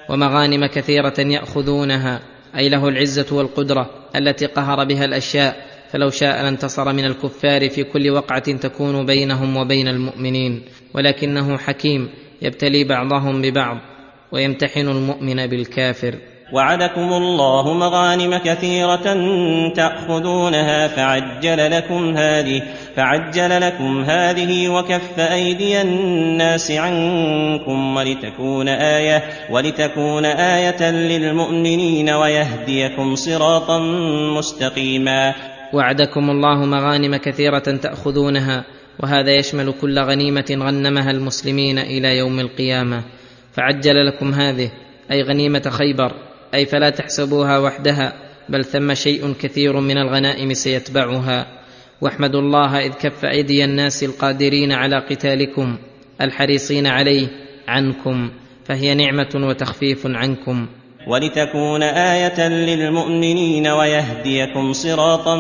ومغانم 0.10 0.66
كثيرة 0.66 1.20
يأخذونها 1.20 2.20
أي 2.58 2.70
له 2.70 2.88
العزة 2.88 3.36
والقدرة 3.36 3.90
التي 4.16 4.46
قهر 4.46 4.84
بها 4.84 5.06
الأشياء 5.06 5.56
فلو 5.92 6.10
شاء 6.10 6.44
لانتصر 6.44 6.94
من 6.94 7.06
الكفار 7.06 7.70
في 7.70 7.84
كل 7.84 8.10
وقعة 8.10 8.58
تكون 8.58 9.06
بينهم 9.06 9.58
وبين 9.58 9.88
المؤمنين. 9.88 10.64
ولكنه 10.96 11.58
حكيم 11.58 12.10
يبتلي 12.42 12.84
بعضهم 12.84 13.42
ببعض 13.42 13.78
ويمتحن 14.32 14.88
المؤمن 14.88 15.48
بالكافر. 15.48 16.16
وعدكم 16.54 17.14
الله 17.14 17.74
مغانم 17.74 18.38
كثيرة 18.38 19.16
تأخذونها 19.76 20.88
فعجل 20.88 21.72
لكم 21.72 22.18
هذه 22.18 22.62
فعجل 22.96 23.62
لكم 23.62 24.04
هذه 24.04 24.70
وكف 24.70 25.20
أيدي 25.20 25.82
الناس 25.82 26.72
عنكم 26.72 27.96
ولتكون 27.98 28.68
آية 28.68 29.24
ولتكون 29.52 30.26
آية 30.26 30.92
للمؤمنين 30.92 32.10
ويهديكم 32.10 33.16
صراطا 33.16 33.80
مستقيما. 34.38 35.34
وعدكم 35.74 36.30
الله 36.30 36.66
مغانم 36.66 37.16
كثيرة 37.16 37.60
تأخذونها 37.60 38.66
وهذا 39.04 39.36
يشمل 39.36 39.74
كل 39.82 40.00
غنيمة 40.00 40.46
غنمها 40.52 41.12
المسلمين 41.12 41.80
إلى 41.80 42.18
يوم 42.18 42.40
القيامة. 42.40 43.04
فعجل 43.54 44.08
لكم 44.08 44.34
هذه 44.34 44.72
أي 45.12 45.22
غنيمة 45.24 45.70
خيبر 45.70 46.12
أي 46.54 46.66
فلا 46.66 46.90
تحسبوها 46.90 47.60
وحدها 47.60 48.14
بل 48.50 48.66
ثم 48.66 48.94
شيء 48.94 49.34
كثير 49.34 49.80
من 49.80 49.98
الغنائم 49.98 50.54
سيتبعها. 50.54 51.48
واحمدوا 52.02 52.42
الله 52.42 52.86
إذ 52.86 52.94
كف 52.94 53.26
أيدي 53.26 53.66
الناس 53.66 54.04
القادرين 54.04 54.72
على 54.72 55.00
قتالكم 55.00 55.78
الحريصين 56.22 56.88
عليه 56.88 57.28
عنكم 57.68 58.32
فهي 58.66 58.94
نعمة 58.94 59.30
وتخفيف 59.36 60.08
عنكم. 60.08 60.68
ولتكون 61.08 61.84
آية 61.84 62.48
للمؤمنين 62.48 63.68
ويهديكم 63.68 64.74
صراطا 64.74 65.36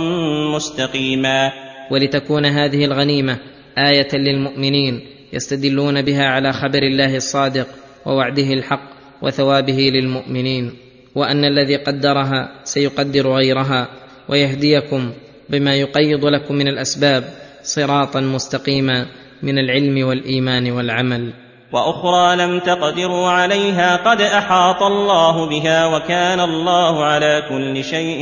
مستقيما. 0.56 1.69
ولتكون 1.92 2.46
هذه 2.46 2.86
الغنيمة 2.86 3.38
آية 3.78 4.16
للمؤمنين 4.16 5.02
يستدلون 5.34 6.02
بها 6.02 6.26
على 6.26 6.54
خبر 6.54 6.84
الله 6.84 7.16
الصادق 7.16 7.68
ووعده 8.06 8.54
الحق 8.54 8.90
وثوابه 9.22 9.92
للمؤمنين 9.94 10.74
وأن 11.16 11.46
الذي 11.46 11.76
قدرها 11.76 12.52
سيقدر 12.64 13.28
غيرها 13.28 13.88
ويهديكم 14.30 15.12
بما 15.50 15.76
يقيض 15.76 16.26
لكم 16.26 16.56
من 16.56 16.68
الأسباب 16.68 17.24
صراطا 17.64 18.20
مستقيما 18.20 19.06
من 19.44 19.60
العلم 19.60 20.08
والإيمان 20.08 20.72
والعمل. 20.72 21.34
وأخرى 21.74 22.36
لم 22.36 22.60
تقدروا 22.60 23.30
عليها 23.30 23.96
قد 23.96 24.22
أحاط 24.22 24.84
الله 24.84 25.50
بها 25.50 25.86
وكان 25.86 26.40
الله 26.40 27.04
على 27.04 27.44
كل 27.50 27.84
شيء 27.84 28.22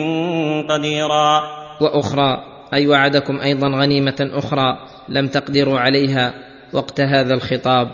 قديرا. 0.70 1.44
وأخرى 1.82 2.47
أي 2.74 2.88
وعدكم 2.88 3.40
أيضا 3.40 3.68
غنيمة 3.68 4.30
أخرى 4.34 4.78
لم 5.10 5.28
تقدروا 5.28 5.80
عليها 5.80 6.34
وقت 6.74 7.02
هذا 7.02 7.34
الخطاب. 7.34 7.88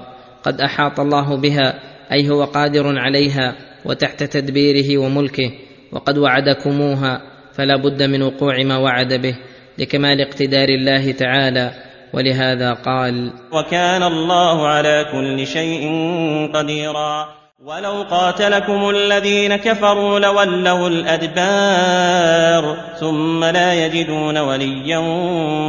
قد 0.44 0.62
أحاط 0.62 1.00
الله 1.00 1.36
بها 1.36 1.80
أي 2.12 2.30
هو 2.30 2.44
قادر 2.44 3.00
عليها 3.00 3.56
وتحت 3.86 4.24
تدبيره 4.24 4.98
وملكه 4.98 5.52
وقد 5.92 6.18
وعدكموها 6.18 7.22
فلا 7.54 7.76
بد 7.76 8.04
من 8.04 8.22
وقوع 8.22 8.64
ما 8.64 8.78
وعد 8.78 9.14
به 9.14 9.36
لكمال 9.78 10.22
اقتدار 10.22 10.70
الله 10.70 11.12
تعالى. 11.12 11.72
ولهذا 12.14 12.74
قال 12.74 13.34
وكان 13.52 14.04
الله 14.04 14.68
على 14.68 15.06
كل 15.12 15.48
شيء 15.48 15.90
قديرا. 16.54 17.43
ولو 17.65 18.04
قاتلكم 18.10 18.89
الذين 18.89 19.56
كفروا 19.56 20.19
لولوا 20.19 20.88
الأدبار 20.89 22.78
ثم 22.99 23.43
لا 23.43 23.86
يجدون 23.86 24.38
وليا 24.38 24.97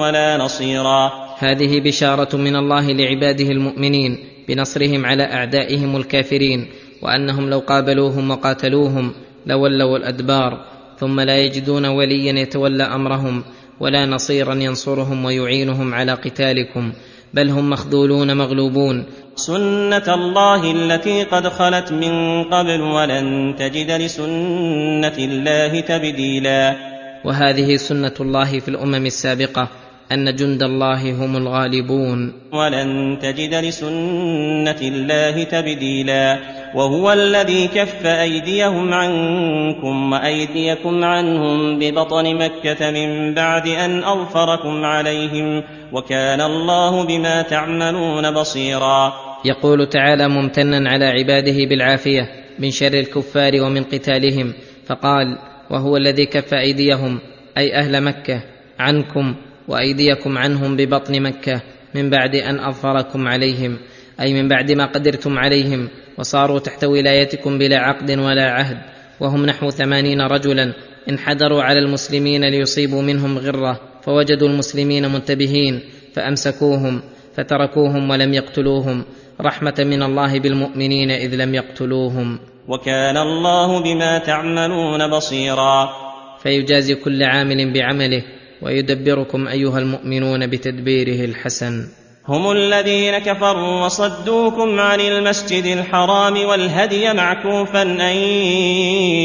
ولا 0.00 0.36
نصيرا. 0.36 1.12
هذه 1.38 1.80
بشارة 1.80 2.36
من 2.36 2.56
الله 2.56 2.92
لعباده 2.92 3.44
المؤمنين 3.44 4.18
بنصرهم 4.48 5.06
على 5.06 5.22
أعدائهم 5.22 5.96
الكافرين 5.96 6.66
وأنهم 7.02 7.50
لو 7.50 7.58
قابلوهم 7.58 8.30
وقاتلوهم 8.30 9.12
لولوا 9.46 9.98
الأدبار 9.98 10.64
ثم 10.98 11.20
لا 11.20 11.38
يجدون 11.38 11.86
وليا 11.86 12.32
يتولى 12.32 12.82
أمرهم 12.82 13.44
ولا 13.80 14.06
نصيرا 14.06 14.54
ينصرهم 14.54 15.24
ويعينهم 15.24 15.94
على 15.94 16.12
قتالكم 16.12 16.92
بل 17.34 17.50
هم 17.50 17.70
مخذولون 17.70 18.36
مغلوبون 18.36 19.04
سنه 19.36 20.14
الله 20.14 20.70
التي 20.70 21.24
قد 21.24 21.48
خلت 21.48 21.92
من 21.92 22.44
قبل 22.44 22.80
ولن 22.80 23.54
تجد 23.58 23.90
لسنه 23.90 25.16
الله 25.18 25.80
تبديلا 25.80 26.76
وهذه 27.24 27.76
سنه 27.76 28.14
الله 28.20 28.60
في 28.60 28.68
الامم 28.68 29.06
السابقه 29.06 29.68
ان 30.12 30.36
جند 30.36 30.62
الله 30.62 31.24
هم 31.24 31.36
الغالبون 31.36 32.32
ولن 32.52 33.18
تجد 33.22 33.54
لسنه 33.54 34.80
الله 34.82 35.44
تبديلا 35.44 36.38
وهو 36.74 37.12
الذي 37.12 37.68
كف 37.68 38.06
ايديهم 38.06 38.94
عنكم 38.94 40.12
وايديكم 40.12 41.04
عنهم 41.04 41.78
ببطن 41.78 42.34
مكه 42.34 42.90
من 42.90 43.34
بعد 43.34 43.68
ان 43.68 44.04
اظفركم 44.04 44.84
عليهم 44.84 45.62
وكان 45.92 46.40
الله 46.40 47.04
بما 47.04 47.42
تعملون 47.42 48.30
بصيرا 48.30 49.23
يقول 49.44 49.88
تعالى 49.88 50.28
ممتنا 50.28 50.90
على 50.90 51.04
عباده 51.04 51.64
بالعافية 51.64 52.28
من 52.58 52.70
شر 52.70 52.94
الكفار 52.94 53.62
ومن 53.62 53.82
قتالهم 53.82 54.52
فقال 54.86 55.38
وهو 55.70 55.96
الذي 55.96 56.26
كف 56.26 56.54
أيديهم 56.54 57.18
أي 57.58 57.74
أهل 57.74 58.04
مكة 58.04 58.42
عنكم 58.78 59.34
وأيديكم 59.68 60.38
عنهم 60.38 60.76
ببطن 60.76 61.22
مكة 61.22 61.60
من 61.94 62.10
بعد 62.10 62.36
أن 62.36 62.58
أظفركم 62.58 63.28
عليهم 63.28 63.76
أي 64.20 64.34
من 64.34 64.48
بعد 64.48 64.72
ما 64.72 64.84
قدرتم 64.84 65.38
عليهم 65.38 65.88
وصاروا 66.18 66.58
تحت 66.58 66.84
ولايتكم 66.84 67.58
بلا 67.58 67.78
عقد 67.78 68.10
ولا 68.10 68.50
عهد 68.50 68.78
وهم 69.20 69.46
نحو 69.46 69.70
ثمانين 69.70 70.20
رجلا 70.20 70.74
انحدروا 71.10 71.62
على 71.62 71.78
المسلمين 71.78 72.44
ليصيبوا 72.44 73.02
منهم 73.02 73.38
غرة 73.38 73.80
فوجدوا 74.02 74.48
المسلمين 74.48 75.12
منتبهين 75.12 75.80
فأمسكوهم 76.14 77.00
فتركوهم 77.36 78.10
ولم 78.10 78.34
يقتلوهم 78.34 79.04
رحمة 79.40 79.74
من 79.78 80.02
الله 80.02 80.38
بالمؤمنين 80.38 81.10
إذ 81.10 81.34
لم 81.34 81.54
يقتلوهم. 81.54 82.38
وكان 82.68 83.16
الله 83.16 83.80
بما 83.80 84.18
تعملون 84.18 85.10
بصيرا. 85.10 85.88
فيجازي 86.42 86.94
كل 86.94 87.22
عامل 87.22 87.72
بعمله 87.72 88.22
ويدبركم 88.62 89.48
أيها 89.48 89.78
المؤمنون 89.78 90.46
بتدبيره 90.46 91.24
الحسن. 91.24 91.88
هم 92.28 92.50
الذين 92.50 93.18
كفروا 93.18 93.84
وصدوكم 93.84 94.80
عن 94.80 95.00
المسجد 95.00 95.64
الحرام 95.64 96.44
والهدي 96.44 97.12
معكوفا 97.12 97.82
أن 97.82 98.16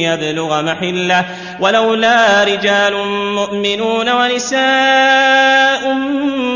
يبلغ 0.04 0.62
محله 0.62 1.26
ولولا 1.62 2.44
رجال 2.44 2.94
مؤمنون 3.36 4.10
ونساء 4.10 5.94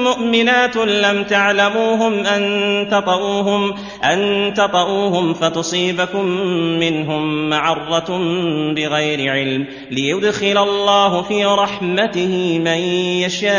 مؤمنات 0.03 0.77
لم 0.77 1.23
تعلموهم 1.23 2.25
أن 2.25 2.87
تطؤوهم 2.91 3.73
أن 4.03 4.53
تطؤوهم 4.53 5.33
فتصيبكم 5.33 6.25
منهم 6.79 7.49
معرة 7.49 8.19
بغير 8.75 9.31
علم. 9.31 9.65
ليدخل 9.91 10.57
الله 10.57 11.21
في 11.21 11.45
رحمته 11.45 12.59
من 12.59 12.77
يشاء. 13.23 13.53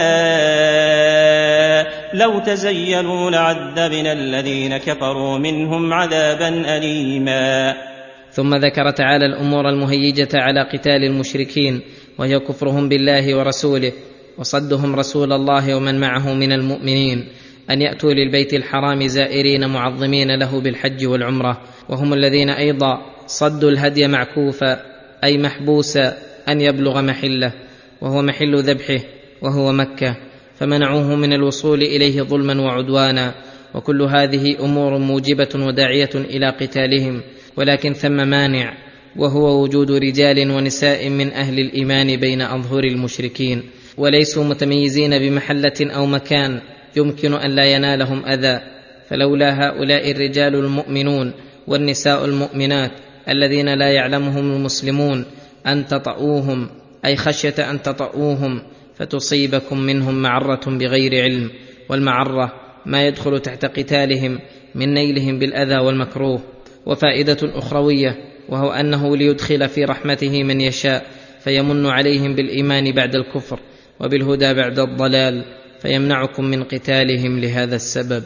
لو 2.15 2.39
تزيلوا 2.39 3.31
لعذبنا 3.31 4.13
الذين 4.13 4.77
كفروا 4.77 5.39
منهم 5.39 5.93
عذابا 5.93 6.77
أليما. 6.77 7.94
ثم 8.35 8.55
ذكر 8.55 8.91
تعالى 8.91 9.27
الأمور 9.27 9.69
المهيجة 9.69 10.29
على 10.35 10.63
قتال 10.63 11.05
المشركين 11.05 11.81
وهي 12.19 12.39
كفرهم 12.39 12.89
بالله 12.89 13.35
ورسوله 13.39 13.93
وصدهم 14.39 14.97
رسول 14.97 15.33
الله 15.33 15.77
ومن 15.77 16.01
معه 16.01 16.35
من 16.35 16.53
المؤمنين 16.53 17.29
أن 17.71 17.83
يأتوا 17.83 18.13
للبيت 18.13 18.55
الحرام 18.55 19.07
زائرين 19.07 19.69
معظمين 19.69 20.39
له 20.39 20.61
بالحج 20.61 21.07
والعمرة 21.07 21.61
وهم 21.89 22.13
الذين 22.15 22.51
أيضا 22.51 23.03
صدوا 23.27 23.71
الهدي 23.71 24.09
معكوفا 24.09 24.83
أي 25.25 25.39
محبوسا 25.39 26.19
أن 26.49 26.61
يبلغ 26.61 27.03
محله 27.03 27.53
وهو 28.01 28.23
محل 28.23 28.57
ذبحه 28.57 29.01
وهو 29.43 29.73
مكة 29.73 30.17
فمنعوه 30.59 31.15
من 31.15 31.33
الوصول 31.33 31.83
إليه 31.83 32.23
ظلما 32.23 32.61
وعدوانا 32.61 33.35
وكل 33.75 34.03
هذه 34.03 34.57
أمور 34.61 34.99
موجبة 34.99 35.49
وداعية 35.55 36.11
إلى 36.15 36.51
قتالهم 36.51 37.23
ولكن 37.57 37.93
ثم 37.93 38.29
مانع 38.29 38.75
وهو 39.17 39.63
وجود 39.63 39.91
رجال 39.91 40.51
ونساء 40.51 41.09
من 41.09 41.33
أهل 41.33 41.61
الإيمان 41.61 42.17
بين 42.17 42.43
أظهر 42.43 42.85
المشركين 42.85 43.63
وليسوا 43.97 44.45
متميزين 44.45 45.19
بمحلة 45.19 45.73
أو 45.81 46.07
مكان 46.07 46.61
يمكن 46.97 47.35
أن 47.35 47.51
لا 47.51 47.65
ينالهم 47.65 48.27
أذى. 48.27 48.61
فلولا 49.09 49.67
هؤلاء 49.67 50.11
الرجال 50.11 50.55
المؤمنون 50.55 51.33
والنساء 51.67 52.25
المؤمنات 52.25 52.91
الذين 53.29 53.75
لا 53.75 53.93
يعلمهم 53.93 54.57
المسلمون 54.57 55.25
أن 55.67 55.87
تطؤوهم 55.87 56.69
أي 57.05 57.17
خشية 57.17 57.71
أن 57.71 57.83
تطؤوهم 57.83 58.63
فتصيبكم 58.95 59.79
منهم 59.79 60.23
معرة 60.23 60.61
بغير 60.67 61.23
علم 61.23 61.51
والمعرة 61.89 62.53
ما 62.87 63.07
يدخل 63.07 63.41
تحت 63.41 63.65
قتالهم 63.65 64.39
من 64.75 64.95
نيلهم 64.95 65.39
بالأذى 65.39 65.79
والمكروه. 65.79 66.41
وفائدة 66.87 67.37
أخروية 67.43 68.17
وهو 68.49 68.71
أنه 68.71 69.17
ليدخل 69.17 69.69
في 69.69 69.85
رحمته 69.85 70.43
من 70.43 70.61
يشاء 70.61 71.05
فيمن 71.41 71.87
عليهم 71.87 72.35
بالإيمان 72.35 72.93
بعد 72.93 73.15
الكفر 73.15 73.61
وبالهدى 74.01 74.55
بعد 74.55 74.79
الضلال 74.79 75.45
فيمنعكم 75.83 76.45
من 76.45 76.65
قتالهم 76.65 77.41
لهذا 77.41 77.77
السبب. 77.77 78.23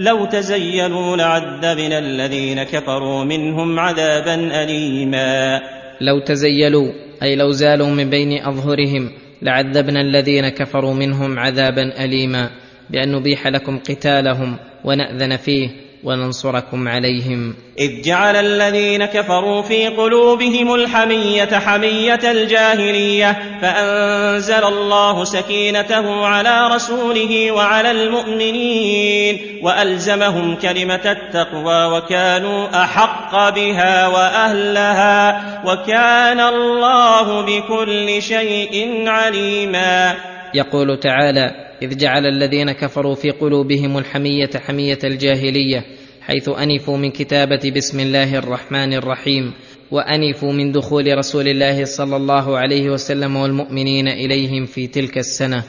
لو 0.00 0.26
تزيلوا 0.26 1.16
لعذبنا 1.16 1.98
الذين 1.98 2.62
كفروا 2.62 3.24
منهم 3.24 3.78
عذابا 3.78 4.34
اليما. 4.34 5.60
لو 6.00 6.18
تزيلوا 6.18 6.92
أي 7.22 7.36
لو 7.36 7.50
زالوا 7.50 7.90
من 7.90 8.10
بين 8.10 8.46
أظهرهم 8.46 9.10
لعذبنا 9.42 10.00
الذين 10.00 10.48
كفروا 10.48 10.94
منهم 10.94 11.38
عذابا 11.38 12.04
اليما 12.04 12.50
بأن 12.90 13.12
نبيح 13.12 13.46
لكم 13.46 13.78
قتالهم 13.78 14.56
ونأذن 14.84 15.36
فيه 15.36 15.85
وننصركم 16.06 16.88
عليهم. 16.88 17.54
إذ 17.78 18.02
جعل 18.02 18.36
الذين 18.36 19.04
كفروا 19.04 19.62
في 19.62 19.88
قلوبهم 19.88 20.74
الحمية 20.74 21.58
حمية 21.58 22.30
الجاهلية 22.30 23.58
فأنزل 23.62 24.64
الله 24.64 25.24
سكينته 25.24 26.26
على 26.26 26.74
رسوله 26.74 27.50
وعلى 27.52 27.90
المؤمنين 27.90 29.60
وألزمهم 29.62 30.54
كلمة 30.54 31.04
التقوى 31.04 31.98
وكانوا 31.98 32.84
أحق 32.84 33.54
بها 33.54 34.08
وأهلها 34.08 35.42
وكان 35.66 36.40
الله 36.40 37.42
بكل 37.42 38.22
شيء 38.22 39.04
عليما. 39.06 40.14
يقول 40.54 41.00
تعالى 41.00 41.66
إذ 41.82 41.96
جعل 41.96 42.26
الذين 42.26 42.72
كفروا 42.72 43.14
في 43.14 43.30
قلوبهم 43.30 43.98
الحمية 43.98 44.50
حمية 44.66 44.98
الجاهلية 45.04 45.84
حيث 46.26 46.48
أنفوا 46.48 46.96
من 46.96 47.10
كتابة 47.10 47.72
بسم 47.76 48.00
الله 48.00 48.38
الرحمن 48.38 48.92
الرحيم 48.92 49.52
وأنفوا 49.90 50.52
من 50.52 50.72
دخول 50.72 51.18
رسول 51.18 51.48
الله 51.48 51.84
صلى 51.84 52.16
الله 52.16 52.58
عليه 52.58 52.90
وسلم 52.90 53.36
والمؤمنين 53.36 54.08
إليهم 54.08 54.66
في 54.66 54.86
تلك 54.86 55.18
السنة 55.18 55.64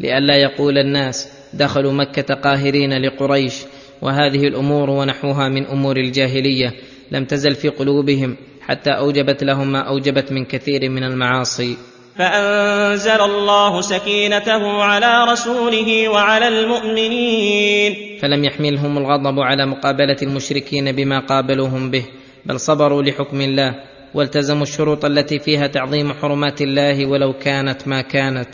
لئلا 0.00 0.36
يقول 0.36 0.78
الناس 0.78 1.28
دخلوا 1.54 1.92
مكة 1.92 2.34
قاهرين 2.34 2.92
لقريش 2.92 3.54
وهذه 4.02 4.46
الأمور 4.48 4.90
ونحوها 4.90 5.48
من 5.48 5.66
أمور 5.66 5.96
الجاهلية 5.96 6.72
لم 7.12 7.24
تزل 7.24 7.54
في 7.54 7.68
قلوبهم 7.68 8.36
حتى 8.60 8.90
أوجبت 8.90 9.44
لهم 9.44 9.72
ما 9.72 9.78
أوجبت 9.80 10.32
من 10.32 10.44
كثير 10.44 10.90
من 10.90 11.04
المعاصي. 11.04 11.76
فأنزل 12.18 13.20
الله 13.20 13.80
سكينته 13.80 14.82
على 14.82 15.24
رسوله 15.32 16.08
وعلى 16.08 16.48
المؤمنين. 16.48 18.18
فلم 18.22 18.44
يحملهم 18.44 18.98
الغضب 18.98 19.40
على 19.40 19.66
مقابلة 19.66 20.16
المشركين 20.22 20.92
بما 20.92 21.18
قابلوهم 21.18 21.90
به 21.90 22.04
بل 22.46 22.60
صبروا 22.60 23.02
لحكم 23.02 23.40
الله 23.40 23.74
والتزموا 24.14 24.62
الشروط 24.62 25.04
التي 25.04 25.38
فيها 25.38 25.66
تعظيم 25.66 26.12
حرمات 26.12 26.62
الله 26.62 27.06
ولو 27.06 27.32
كانت 27.32 27.88
ما 27.88 28.00
كانت 28.00 28.48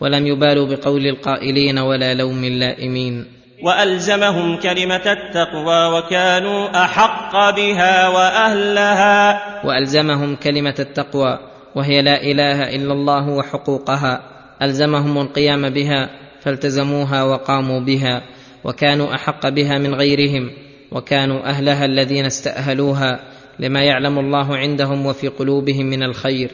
ولم 0.00 0.26
يبالوا 0.26 0.66
بقول 0.66 1.06
القائلين 1.06 1.78
ولا 1.78 2.14
لوم 2.14 2.44
اللائمين. 2.44 3.24
وألزمهم 3.62 4.56
كلمة 4.56 5.06
التقوى 5.06 5.98
وكانوا 5.98 6.84
أحق 6.84 7.50
بها 7.56 8.08
وأهلها. 8.08 9.40
وألزمهم 9.66 10.36
كلمة 10.36 10.74
التقوى 10.78 11.57
وهي 11.78 12.02
لا 12.02 12.22
إله 12.22 12.74
إلا 12.76 12.92
الله 12.92 13.28
وحقوقها 13.28 14.22
ألزمهم 14.62 15.18
القيام 15.18 15.70
بها 15.70 16.10
فالتزموها 16.40 17.24
وقاموا 17.24 17.80
بها 17.80 18.22
وكانوا 18.64 19.14
أحق 19.14 19.48
بها 19.48 19.78
من 19.78 19.94
غيرهم 19.94 20.50
وكانوا 20.92 21.40
أهلها 21.46 21.84
الذين 21.84 22.24
استأهلوها 22.24 23.20
لما 23.58 23.82
يعلم 23.82 24.18
الله 24.18 24.56
عندهم 24.56 25.06
وفي 25.06 25.28
قلوبهم 25.28 25.86
من 25.86 26.02
الخير. 26.02 26.50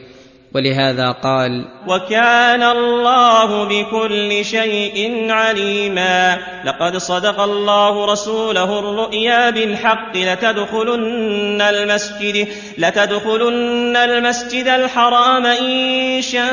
ولهذا 0.55 1.11
قال 1.11 1.65
وكان 1.87 2.63
الله 2.63 3.63
بكل 3.63 4.45
شيء 4.45 5.31
عليما. 5.31 6.37
لقد 6.65 6.97
صدق 6.97 7.39
الله 7.41 8.05
رسوله 8.05 8.79
الرؤيا 8.79 9.49
بالحق 9.49 10.17
لتدخلن 10.17 11.61
المسجد 11.61 12.47
لتدخلن 12.77 13.95
المسجد 13.95 14.67
الحرام 14.67 15.45
إن 15.45 16.21
شاء 16.21 16.45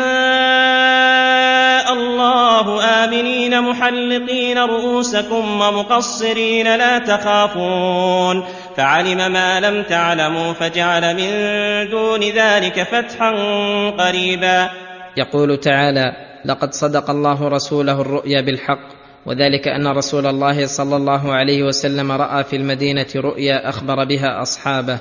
الله. 1.92 2.84
آمنين 2.84 3.60
محلقين 3.60 4.58
رؤوسكم 4.58 5.60
ومقصرين 5.60 6.76
لا 6.76 6.98
تخافون. 6.98 8.44
فعلم 8.76 9.32
ما 9.32 9.61
لم 9.61 9.82
تعلموا 9.82 10.52
فجعل 10.52 11.16
من 11.16 11.30
دون 11.90 12.20
ذلك 12.20 12.82
فتحا 12.82 13.30
قريبا. 13.90 14.70
يقول 15.16 15.56
تعالى 15.56 16.12
لقد 16.44 16.72
صدق 16.74 17.11
الله 17.11 17.48
رسوله 17.48 18.00
الرؤيا 18.00 18.40
بالحق 18.40 19.02
وذلك 19.26 19.68
أن 19.68 19.87
رسول 19.87 20.26
الله 20.26 20.66
صلى 20.66 20.96
الله 20.96 21.32
عليه 21.32 21.62
وسلم 21.62 22.12
رأى 22.12 22.44
في 22.44 22.56
المدينة 22.56 23.06
رؤيا 23.16 23.68
أخبر 23.68 24.04
بها 24.04 24.42
أصحابه 24.42 24.98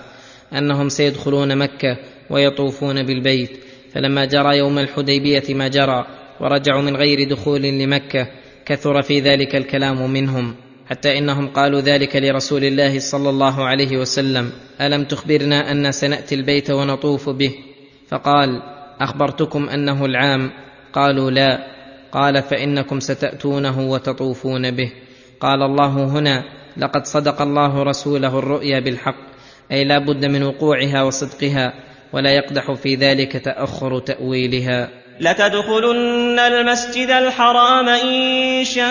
أنهم 0.53 0.89
سيدخلون 0.89 1.57
مكة 1.57 1.97
ويطوفون 2.29 3.03
بالبيت 3.03 3.59
فلما 3.93 4.25
جرى 4.25 4.57
يوم 4.57 4.79
الحديبية 4.79 5.43
ما 5.55 5.67
جرى 5.67 6.05
ورجعوا 6.39 6.81
من 6.81 6.95
غير 6.95 7.29
دخول 7.29 7.61
لمكة 7.61 8.27
كثر 8.65 9.01
في 9.01 9.19
ذلك 9.19 9.55
الكلام 9.55 10.11
منهم. 10.11 10.55
حتى 10.91 11.17
إنهم 11.17 11.47
قالوا 11.47 11.81
ذلك 11.81 12.15
لرسول 12.15 12.63
الله 12.63 12.99
صلى 12.99 13.29
الله 13.29 13.65
عليه 13.65 13.97
وسلم. 13.97 14.51
ألم 14.81 15.03
تخبرنا 15.03 15.71
أن 15.71 15.91
سنأتي 15.91 16.35
البيت 16.35 16.71
ونطوف 16.71 17.29
به؟ 17.29 17.51
فقال 18.07 18.61
أخبرتكم 18.99 19.69
أنه 19.69 20.05
العام. 20.05 20.51
قالوا 20.93 21.31
لا. 21.31 21.67
قال 22.11 22.43
فإنكم 22.43 22.99
ستأتونه 22.99 23.89
وتطوفون 23.89 24.71
به. 24.71 24.91
قال 25.39 25.61
الله 25.63 25.87
هنا 25.87 26.43
لقد 26.77 27.05
صدق 27.05 27.41
الله 27.41 27.83
رسوله 27.83 28.39
الرؤيا 28.39 28.79
بالحق. 28.79 29.19
أي 29.71 29.83
لا 29.83 29.97
بد 29.99 30.25
من 30.25 30.43
وقوعها 30.43 31.03
وصدقها 31.03 31.73
ولا 32.13 32.31
يقدح 32.35 32.71
في 32.71 32.95
ذلك 32.95 33.31
تأخر 33.31 33.99
تأويلها. 33.99 34.89
لتدخلن 35.19 36.39
المسجد 36.39 37.09
الحرام 37.09 37.89
إن 37.89 38.63
شاء 38.63 38.85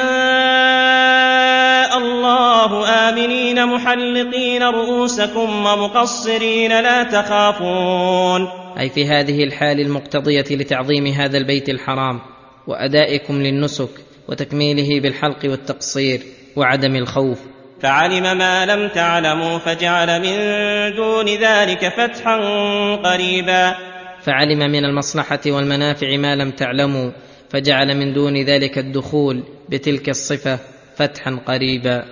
الله. 1.99 2.89
آمنين 3.09 3.67
محلقين 3.67 4.63
رؤوسكم 4.63 5.67
ومقصرين 5.67 6.81
لا 6.81 7.03
تخافون. 7.03 8.49
أي 8.79 8.89
في 8.89 9.07
هذه 9.07 9.45
الحال 9.45 9.81
المقتضية 9.81 10.45
لتعظيم 10.51 11.07
هذا 11.07 11.39
البيت 11.39 11.69
الحرام 11.69 12.21
وأدائكم 12.67 13.43
للنسك 13.43 13.91
وتكميله 14.29 15.01
بالحلق 15.01 15.39
والتقصير 15.45 16.21
وعدم 16.57 16.97
الخوف. 16.97 17.39
فعلم 17.83 18.39
ما 18.39 18.67
لم 18.67 18.89
تعلموا 18.89 19.59
فجعل 19.59 20.21
من 20.21 20.37
دون 20.97 21.27
ذلك 21.27 21.89
فتحا 21.89 22.37
قريبا. 23.05 23.90
فعلم 24.23 24.59
من 24.59 24.85
المصلحة 24.85 25.41
والمنافع 25.47 26.17
ما 26.17 26.37
لم 26.37 26.51
تعلموا 26.51 27.11
فجعل 27.51 27.97
من 27.97 28.13
دون 28.13 28.37
ذلك 28.37 28.79
الدخول 28.79 29.43
بتلك 29.69 30.09
الصفة 30.09 30.59
فتحا 30.97 31.41
قريبا. 31.47 32.05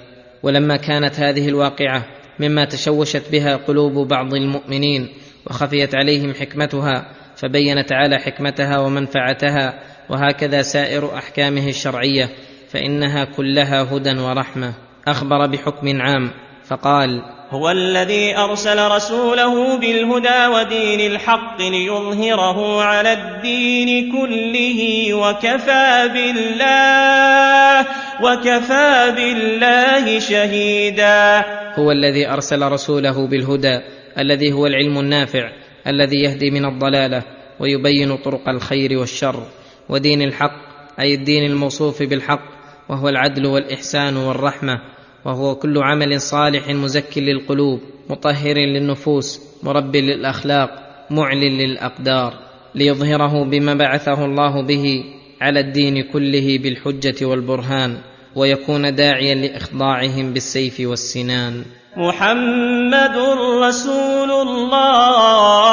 ولما 0.43 0.77
كانت 0.77 1.21
هذه 1.21 1.49
الواقعة 1.49 2.07
مما 2.41 2.65
تشوشت 2.65 3.23
بها 3.33 3.57
قلوب 3.57 4.09
بعض 4.09 4.35
المؤمنين 4.35 5.09
وخفيت 5.47 5.95
عليهم 5.95 6.35
حكمتها 6.35 7.13
فبين 7.37 7.87
تعالى 7.87 8.19
حكمتها 8.19 8.79
ومنفعتها 8.79 9.81
وهكذا 10.11 10.63
سائر 10.63 11.15
أحكامه 11.15 11.69
الشرعية 11.69 12.29
فإنها 12.69 13.25
كلها 13.25 13.83
هدى 13.83 14.21
ورحمة. 14.21 14.75
أخبر 15.09 15.47
بحكم 15.47 16.01
عام 16.01 16.31
فقال 16.65 17.23
هو 17.51 17.71
الذي 17.71 18.37
أرسل 18.37 18.89
رسوله 18.89 19.79
بالهدى 19.79 20.47
ودين 20.47 21.13
الحق 21.13 21.61
ليظهره 21.61 22.83
على 22.83 23.13
الدين 23.13 24.13
كله 24.13 25.15
وكفى 25.15 26.11
بالله 26.13 27.87
وكفى 28.23 29.13
بالله 29.17 30.19
شهيدا. 30.19 31.45
هو 31.79 31.93
الذي 31.93 32.29
أرسل 32.29 32.63
رسوله 32.63 33.27
بالهدى 33.27 33.81
الذي 34.19 34.53
هو 34.53 34.67
العلم 34.67 34.99
النافع 34.99 35.51
الذي 35.87 36.17
يهدي 36.17 36.51
من 36.51 36.65
الضلالة 36.65 37.23
ويبين 37.61 38.17
طرق 38.17 38.49
الخير 38.49 38.99
والشر 38.99 39.43
ودين 39.89 40.23
الحق 40.23 40.57
أي 41.01 41.15
الدين 41.15 41.51
الموصوف 41.51 42.03
بالحق 42.03 42.45
وهو 42.89 43.09
العدل 43.09 43.47
والإحسان 43.47 44.17
والرحمة. 44.17 44.98
وهو 45.25 45.55
كل 45.55 45.79
عمل 45.79 46.21
صالح 46.21 46.69
مزك 46.69 47.19
للقلوب 47.19 47.81
مطهر 48.11 48.55
للنفوس 48.55 49.41
مرب 49.63 49.97
للأخلاق 49.97 50.71
معل 51.11 51.41
للأقدار 51.41 52.35
ليظهره 52.75 53.45
بما 53.45 53.75
بعثه 53.75 54.25
الله 54.25 54.63
به 54.63 55.05
على 55.41 55.61
الدين 55.61 56.03
كله 56.03 56.59
بالحجة 56.59 57.27
والبرهان 57.27 57.99
ويكون 58.37 58.95
داعيا 58.95 59.35
لإخضاعهم 59.35 60.33
بالسيف 60.33 60.81
والسنان. 60.81 61.65
محمد 61.97 63.17
رسول 63.63 64.31
الله 64.31 65.69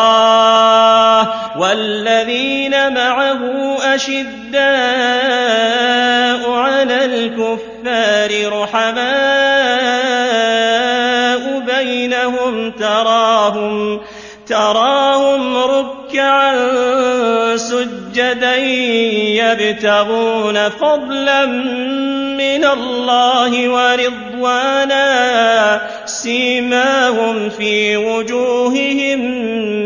والذين 1.60 2.94
معه 2.94 3.42
أشداء 3.96 4.66
على 6.52 7.06
الكفار 7.96 8.62
رحماء 8.62 9.06
بينهم 11.60 12.72
تراهم 12.72 14.02
تراهم 14.48 15.58
ركعا 15.58 16.56
سجدا 17.58 18.56
يبتغون 19.36 20.70
فضلا 20.70 21.46
من 21.46 22.66
الله 22.66 23.70
ورضوانا. 23.70 25.06
سيماهم 26.06 27.50
في 27.50 27.98
وجوههم 27.98 29.20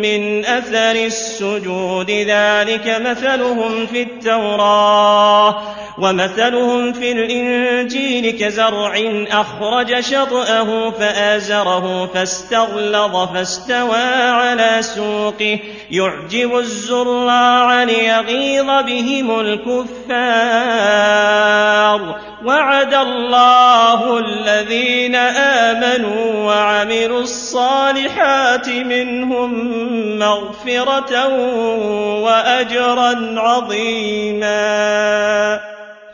من 0.02 0.46
أثر 0.46 1.06
السجود. 1.06 2.12
ذلك 2.12 3.02
مثلهم 3.06 3.86
في 3.86 4.02
التوراة 4.02 5.62
ومثلهم 6.00 6.94
في 6.94 7.12
الإنجيل 7.12 8.32
كزرع 8.32 9.02
أخرج 9.32 10.00
شطأه 10.00 10.90
فآزره 10.90 12.06
فاستغلظ 12.14 13.34
فاستوى 13.34 14.04
على 14.30 14.78
سوقه. 14.82 15.60
يعجب 15.92 16.58
الزراع 16.58 17.84
ليغيظ 17.84 18.66
بهم 18.66 19.40
الكفار. 19.40 20.90
وعد 22.46 22.94
الله 22.94 24.20
الذين 24.20 25.16
امنوا 25.16 25.49
وعملوا 26.46 27.22
الصالحات 27.22 28.70
منهم 28.70 29.52
مغفرة 30.20 31.28
وأجرا 32.24 33.40
عظيما. 33.40 34.60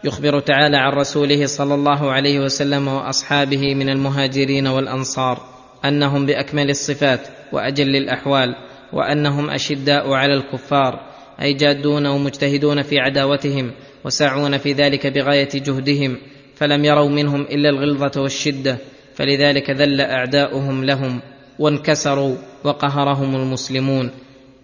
يخبر 0.03 0.39
تعالى 0.39 0.77
عن 0.77 0.93
رسوله 0.93 1.45
صلى 1.45 1.73
الله 1.73 2.11
عليه 2.11 2.39
وسلم 2.39 2.87
وأصحابه 2.87 3.75
من 3.75 3.89
المهاجرين 3.89 4.67
والأنصار 4.67 5.37
أنهم 5.85 6.25
بأكمل 6.25 6.69
الصفات 6.69 7.19
وأجل 7.51 7.95
الأحوال 7.95 8.55
وأنهم 8.93 9.49
أشداء 9.49 10.11
على 10.11 10.33
الكفار 10.33 10.99
أي 11.41 11.53
جادون 11.53 12.07
ومجتهدون 12.07 12.81
في 12.81 12.99
عداوتهم 12.99 13.71
وساعون 14.05 14.57
في 14.57 14.73
ذلك 14.73 15.07
بغاية 15.07 15.49
جهدهم 15.53 16.17
فلم 16.55 16.85
يروا 16.85 17.09
منهم 17.09 17.41
إلا 17.41 17.69
الغلظة 17.69 18.21
والشدة. 18.21 18.77
فلذلك 19.15 19.69
ذل 19.69 20.01
أعداؤهم 20.01 20.83
لهم 20.83 21.21
وانكسروا 21.59 22.35
وقهرهم 22.63 23.35
المسلمون. 23.35 24.11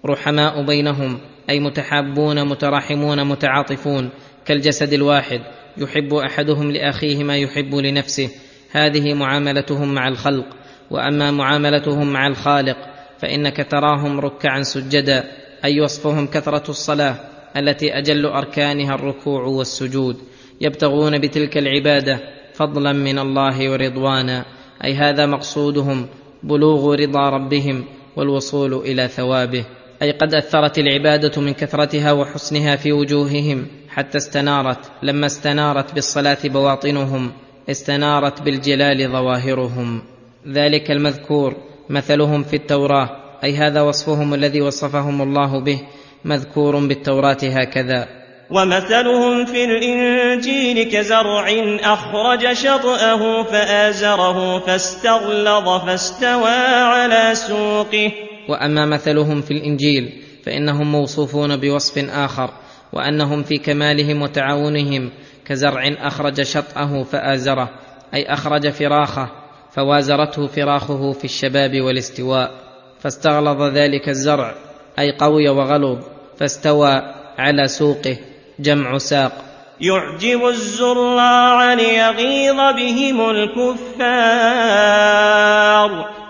رحماء 0.05 0.65
بينهم 0.65 1.19
أي 1.49 1.59
متحابون 1.59 2.47
متراحمون 2.47 3.27
متعاطفون 3.27 4.09
كالجسد 4.45 4.93
الواحد 4.93 5.41
يحب 5.77 6.13
أحدهم 6.13 6.71
لأخيه 6.71 7.23
ما 7.23 7.37
يحب 7.37 7.75
لنفسه. 7.75 8.29
هذه 8.71 9.13
معاملتهم 9.13 9.93
مع 9.93 10.07
الخلق. 10.07 10.45
وأما 10.91 11.31
معاملتهم 11.31 12.13
مع 12.13 12.27
الخالق 12.27 12.77
فإنك 13.19 13.67
تراهم 13.71 14.19
ركعا 14.19 14.61
سجدا 14.61 15.23
أي 15.65 15.81
وصفهم 15.81 16.27
كثرة 16.27 16.69
الصلاة 16.69 17.15
التي 17.57 17.97
أجل 17.97 18.25
أركانها 18.25 18.95
الركوع 18.95 19.43
والسجود. 19.43 20.17
يبتغون 20.61 21.19
بتلك 21.19 21.57
العبادة 21.57 22.40
فضلا 22.61 22.93
من 22.93 23.19
الله 23.19 23.71
ورضوانا. 23.71 24.45
أي 24.83 24.93
هذا 24.93 25.25
مقصودهم 25.25 26.05
بلوغ 26.43 26.95
رضا 26.95 27.29
ربهم 27.29 27.83
والوصول 28.15 28.73
إلى 28.73 29.07
ثوابه. 29.07 29.65
أي 30.01 30.11
قد 30.11 30.33
أثرت 30.33 30.79
العبادة 30.79 31.41
من 31.41 31.53
كثرتها 31.53 32.11
وحسنها 32.11 32.75
في 32.75 32.91
وجوههم. 32.91 33.67
حتى 33.89 34.17
استنارت 34.17 34.91
لما 35.03 35.25
استنارت 35.25 35.93
بالصلاة 35.93 36.37
بواطنهم 36.43 37.31
استنارت 37.69 38.41
بالجلال 38.41 39.11
ظواهرهم. 39.11 40.01
ذلك 40.47 40.91
المذكور 40.91 41.55
مثلهم 41.89 42.43
في 42.43 42.55
التوراة. 42.55 43.09
أي 43.43 43.55
هذا 43.55 43.81
وصفهم 43.81 44.33
الذي 44.33 44.61
وصفهم 44.61 45.21
الله 45.21 45.59
به 45.59 45.79
مذكور 46.25 46.87
بالتوراة 46.87 47.37
هكذا. 47.43 48.20
ومثلهم 48.51 49.45
في 49.45 49.65
الإنجيل 49.65 50.83
كزرع 50.83 51.47
أخرج 51.83 52.53
شطأه 52.53 53.43
فآزره 53.43 54.59
فاستغلظ 54.59 55.85
فاستوى 55.85 56.49
على 56.83 57.35
سوقه. 57.35 58.11
وأما 58.49 58.85
مثلهم 58.85 59.41
في 59.41 59.51
الإنجيل 59.51 60.21
فإنهم 60.45 60.91
موصوفون 60.91 61.57
بوصف 61.57 62.09
آخر 62.09 62.49
وأنهم 62.93 63.43
في 63.43 63.57
كمالهم 63.57 64.21
وتعاونهم 64.21 65.11
كزرع 65.45 65.95
أخرج 66.01 66.41
شطأه 66.41 67.03
فآزره 67.03 67.69
أي 68.13 68.25
أخرج 68.25 68.69
فراخه 68.69 69.29
فوازرته 69.71 70.47
فراخه 70.47 71.11
في 71.11 71.25
الشباب 71.25 71.81
والاستواء 71.81 72.51
فاستغلظ 72.99 73.61
ذلك 73.61 74.09
الزرع 74.09 74.55
أي 74.99 75.11
قوي 75.11 75.49
وغلظ 75.49 75.99
فاستوى 76.37 77.01
على 77.37 77.67
سوقه. 77.67 78.17
جمع 78.61 78.97
ساق. 78.97 79.45
يعجب 79.81 80.45
الزراع 80.45 81.73
ليغيظ 81.73 82.57
بهم 82.75 83.29
الكفار. 83.29 83.81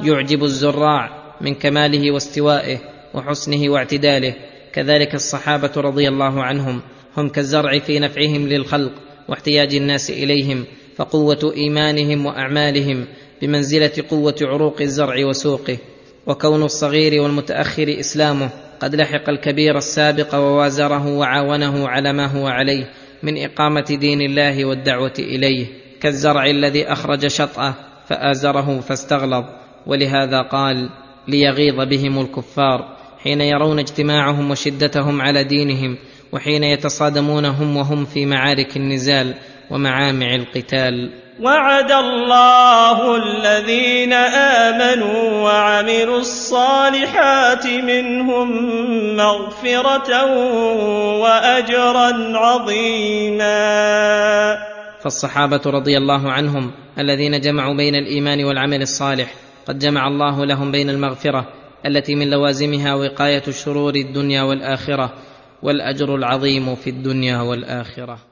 يعجب 0.03 0.43
الزراع 0.43 1.09
من 1.41 1.55
كماله 1.55 2.11
واستوائه 2.11 2.77
وحسنه 3.13 3.69
واعتداله. 3.69 4.33
كذلك 4.73 5.15
الصحابة 5.15 5.71
رضي 5.77 6.07
الله 6.07 6.43
عنهم 6.43 6.81
هم 7.17 7.29
كالزرع 7.29 7.79
في 7.79 7.99
نفعهم 7.99 8.47
للخلق 8.47 8.91
واحتياج 9.29 9.75
الناس 9.75 10.09
إليهم 10.09 10.65
فقوة 10.95 11.53
إيمانهم 11.55 12.25
وأعمالهم 12.25 13.07
بمنزلة 13.41 13.91
قوة 14.09 14.35
عروق 14.41 14.81
الزرع 14.81 15.25
وسوقه. 15.25 15.77
وكون 16.27 16.63
الصغير 16.63 17.21
والمتأخر 17.21 17.95
إسلامه 17.99 18.49
قد 18.79 18.95
لحق 18.95 19.29
الكبير 19.29 19.77
السابق 19.77 20.36
ووازره 20.36 21.07
وعاونه 21.07 21.88
على 21.88 22.13
ما 22.13 22.25
هو 22.25 22.47
عليه 22.47 22.89
من 23.23 23.43
إقامة 23.43 23.97
دين 23.99 24.21
الله 24.21 24.65
والدعوة 24.65 25.13
إليه 25.19 25.67
كالزرع 26.01 26.45
الذي 26.45 26.86
أخرج 26.86 27.27
شطأه 27.27 27.73
فآزره 28.07 28.79
فاستغلظ 28.79 29.45
ولهذا 29.88 30.41
قال 30.41 30.89
ليغيظ 31.27 31.75
بهم 31.75 32.21
الكفار 32.21 32.97
حين 33.23 33.41
يرون 33.41 33.79
اجتماعهم 33.79 34.51
وشدتهم 34.51 35.21
على 35.21 35.43
دينهم 35.43 35.97
وحين 36.31 36.63
يتصادمون 36.63 37.45
هم 37.45 37.77
وهم 37.77 38.05
في 38.05 38.25
معارك 38.25 38.77
النزال 38.77 39.34
ومعامع 39.69 40.36
القتال. 40.36 41.12
وعد 41.41 41.91
الله 41.91 43.15
الذين 43.15 44.13
آمنوا 44.13 45.43
وعملوا 45.43 46.19
الصالحات 46.19 47.67
منهم 47.67 48.47
مغفرة 49.15 50.25
وأجرا 51.21 52.38
عظيما. 52.38 53.47
فالصحابة 55.01 55.62
رضي 55.65 55.97
الله 55.97 56.32
عنهم 56.32 56.71
الذين 56.99 57.39
جمعوا 57.39 57.73
بين 57.73 57.95
الإيمان 57.95 58.43
والعمل 58.43 58.82
الصالح 58.82 59.34
قد 59.67 59.80
جمع 59.80 60.08
الله 60.08 60.45
لهم 60.45 60.71
بين 60.71 60.89
المغفرة 60.89 61.45
التي 61.86 62.15
من 62.15 62.30
لوازمها 62.30 62.93
وقاية 62.93 63.43
شرور 63.65 63.95
الدنيا 63.95 64.41
والآخرة 64.41 65.13
والأجر 65.63 66.15
العظيم 66.15 66.76
في 66.76 66.89
الدنيا 66.89 67.41
والآخرة. 67.41 68.30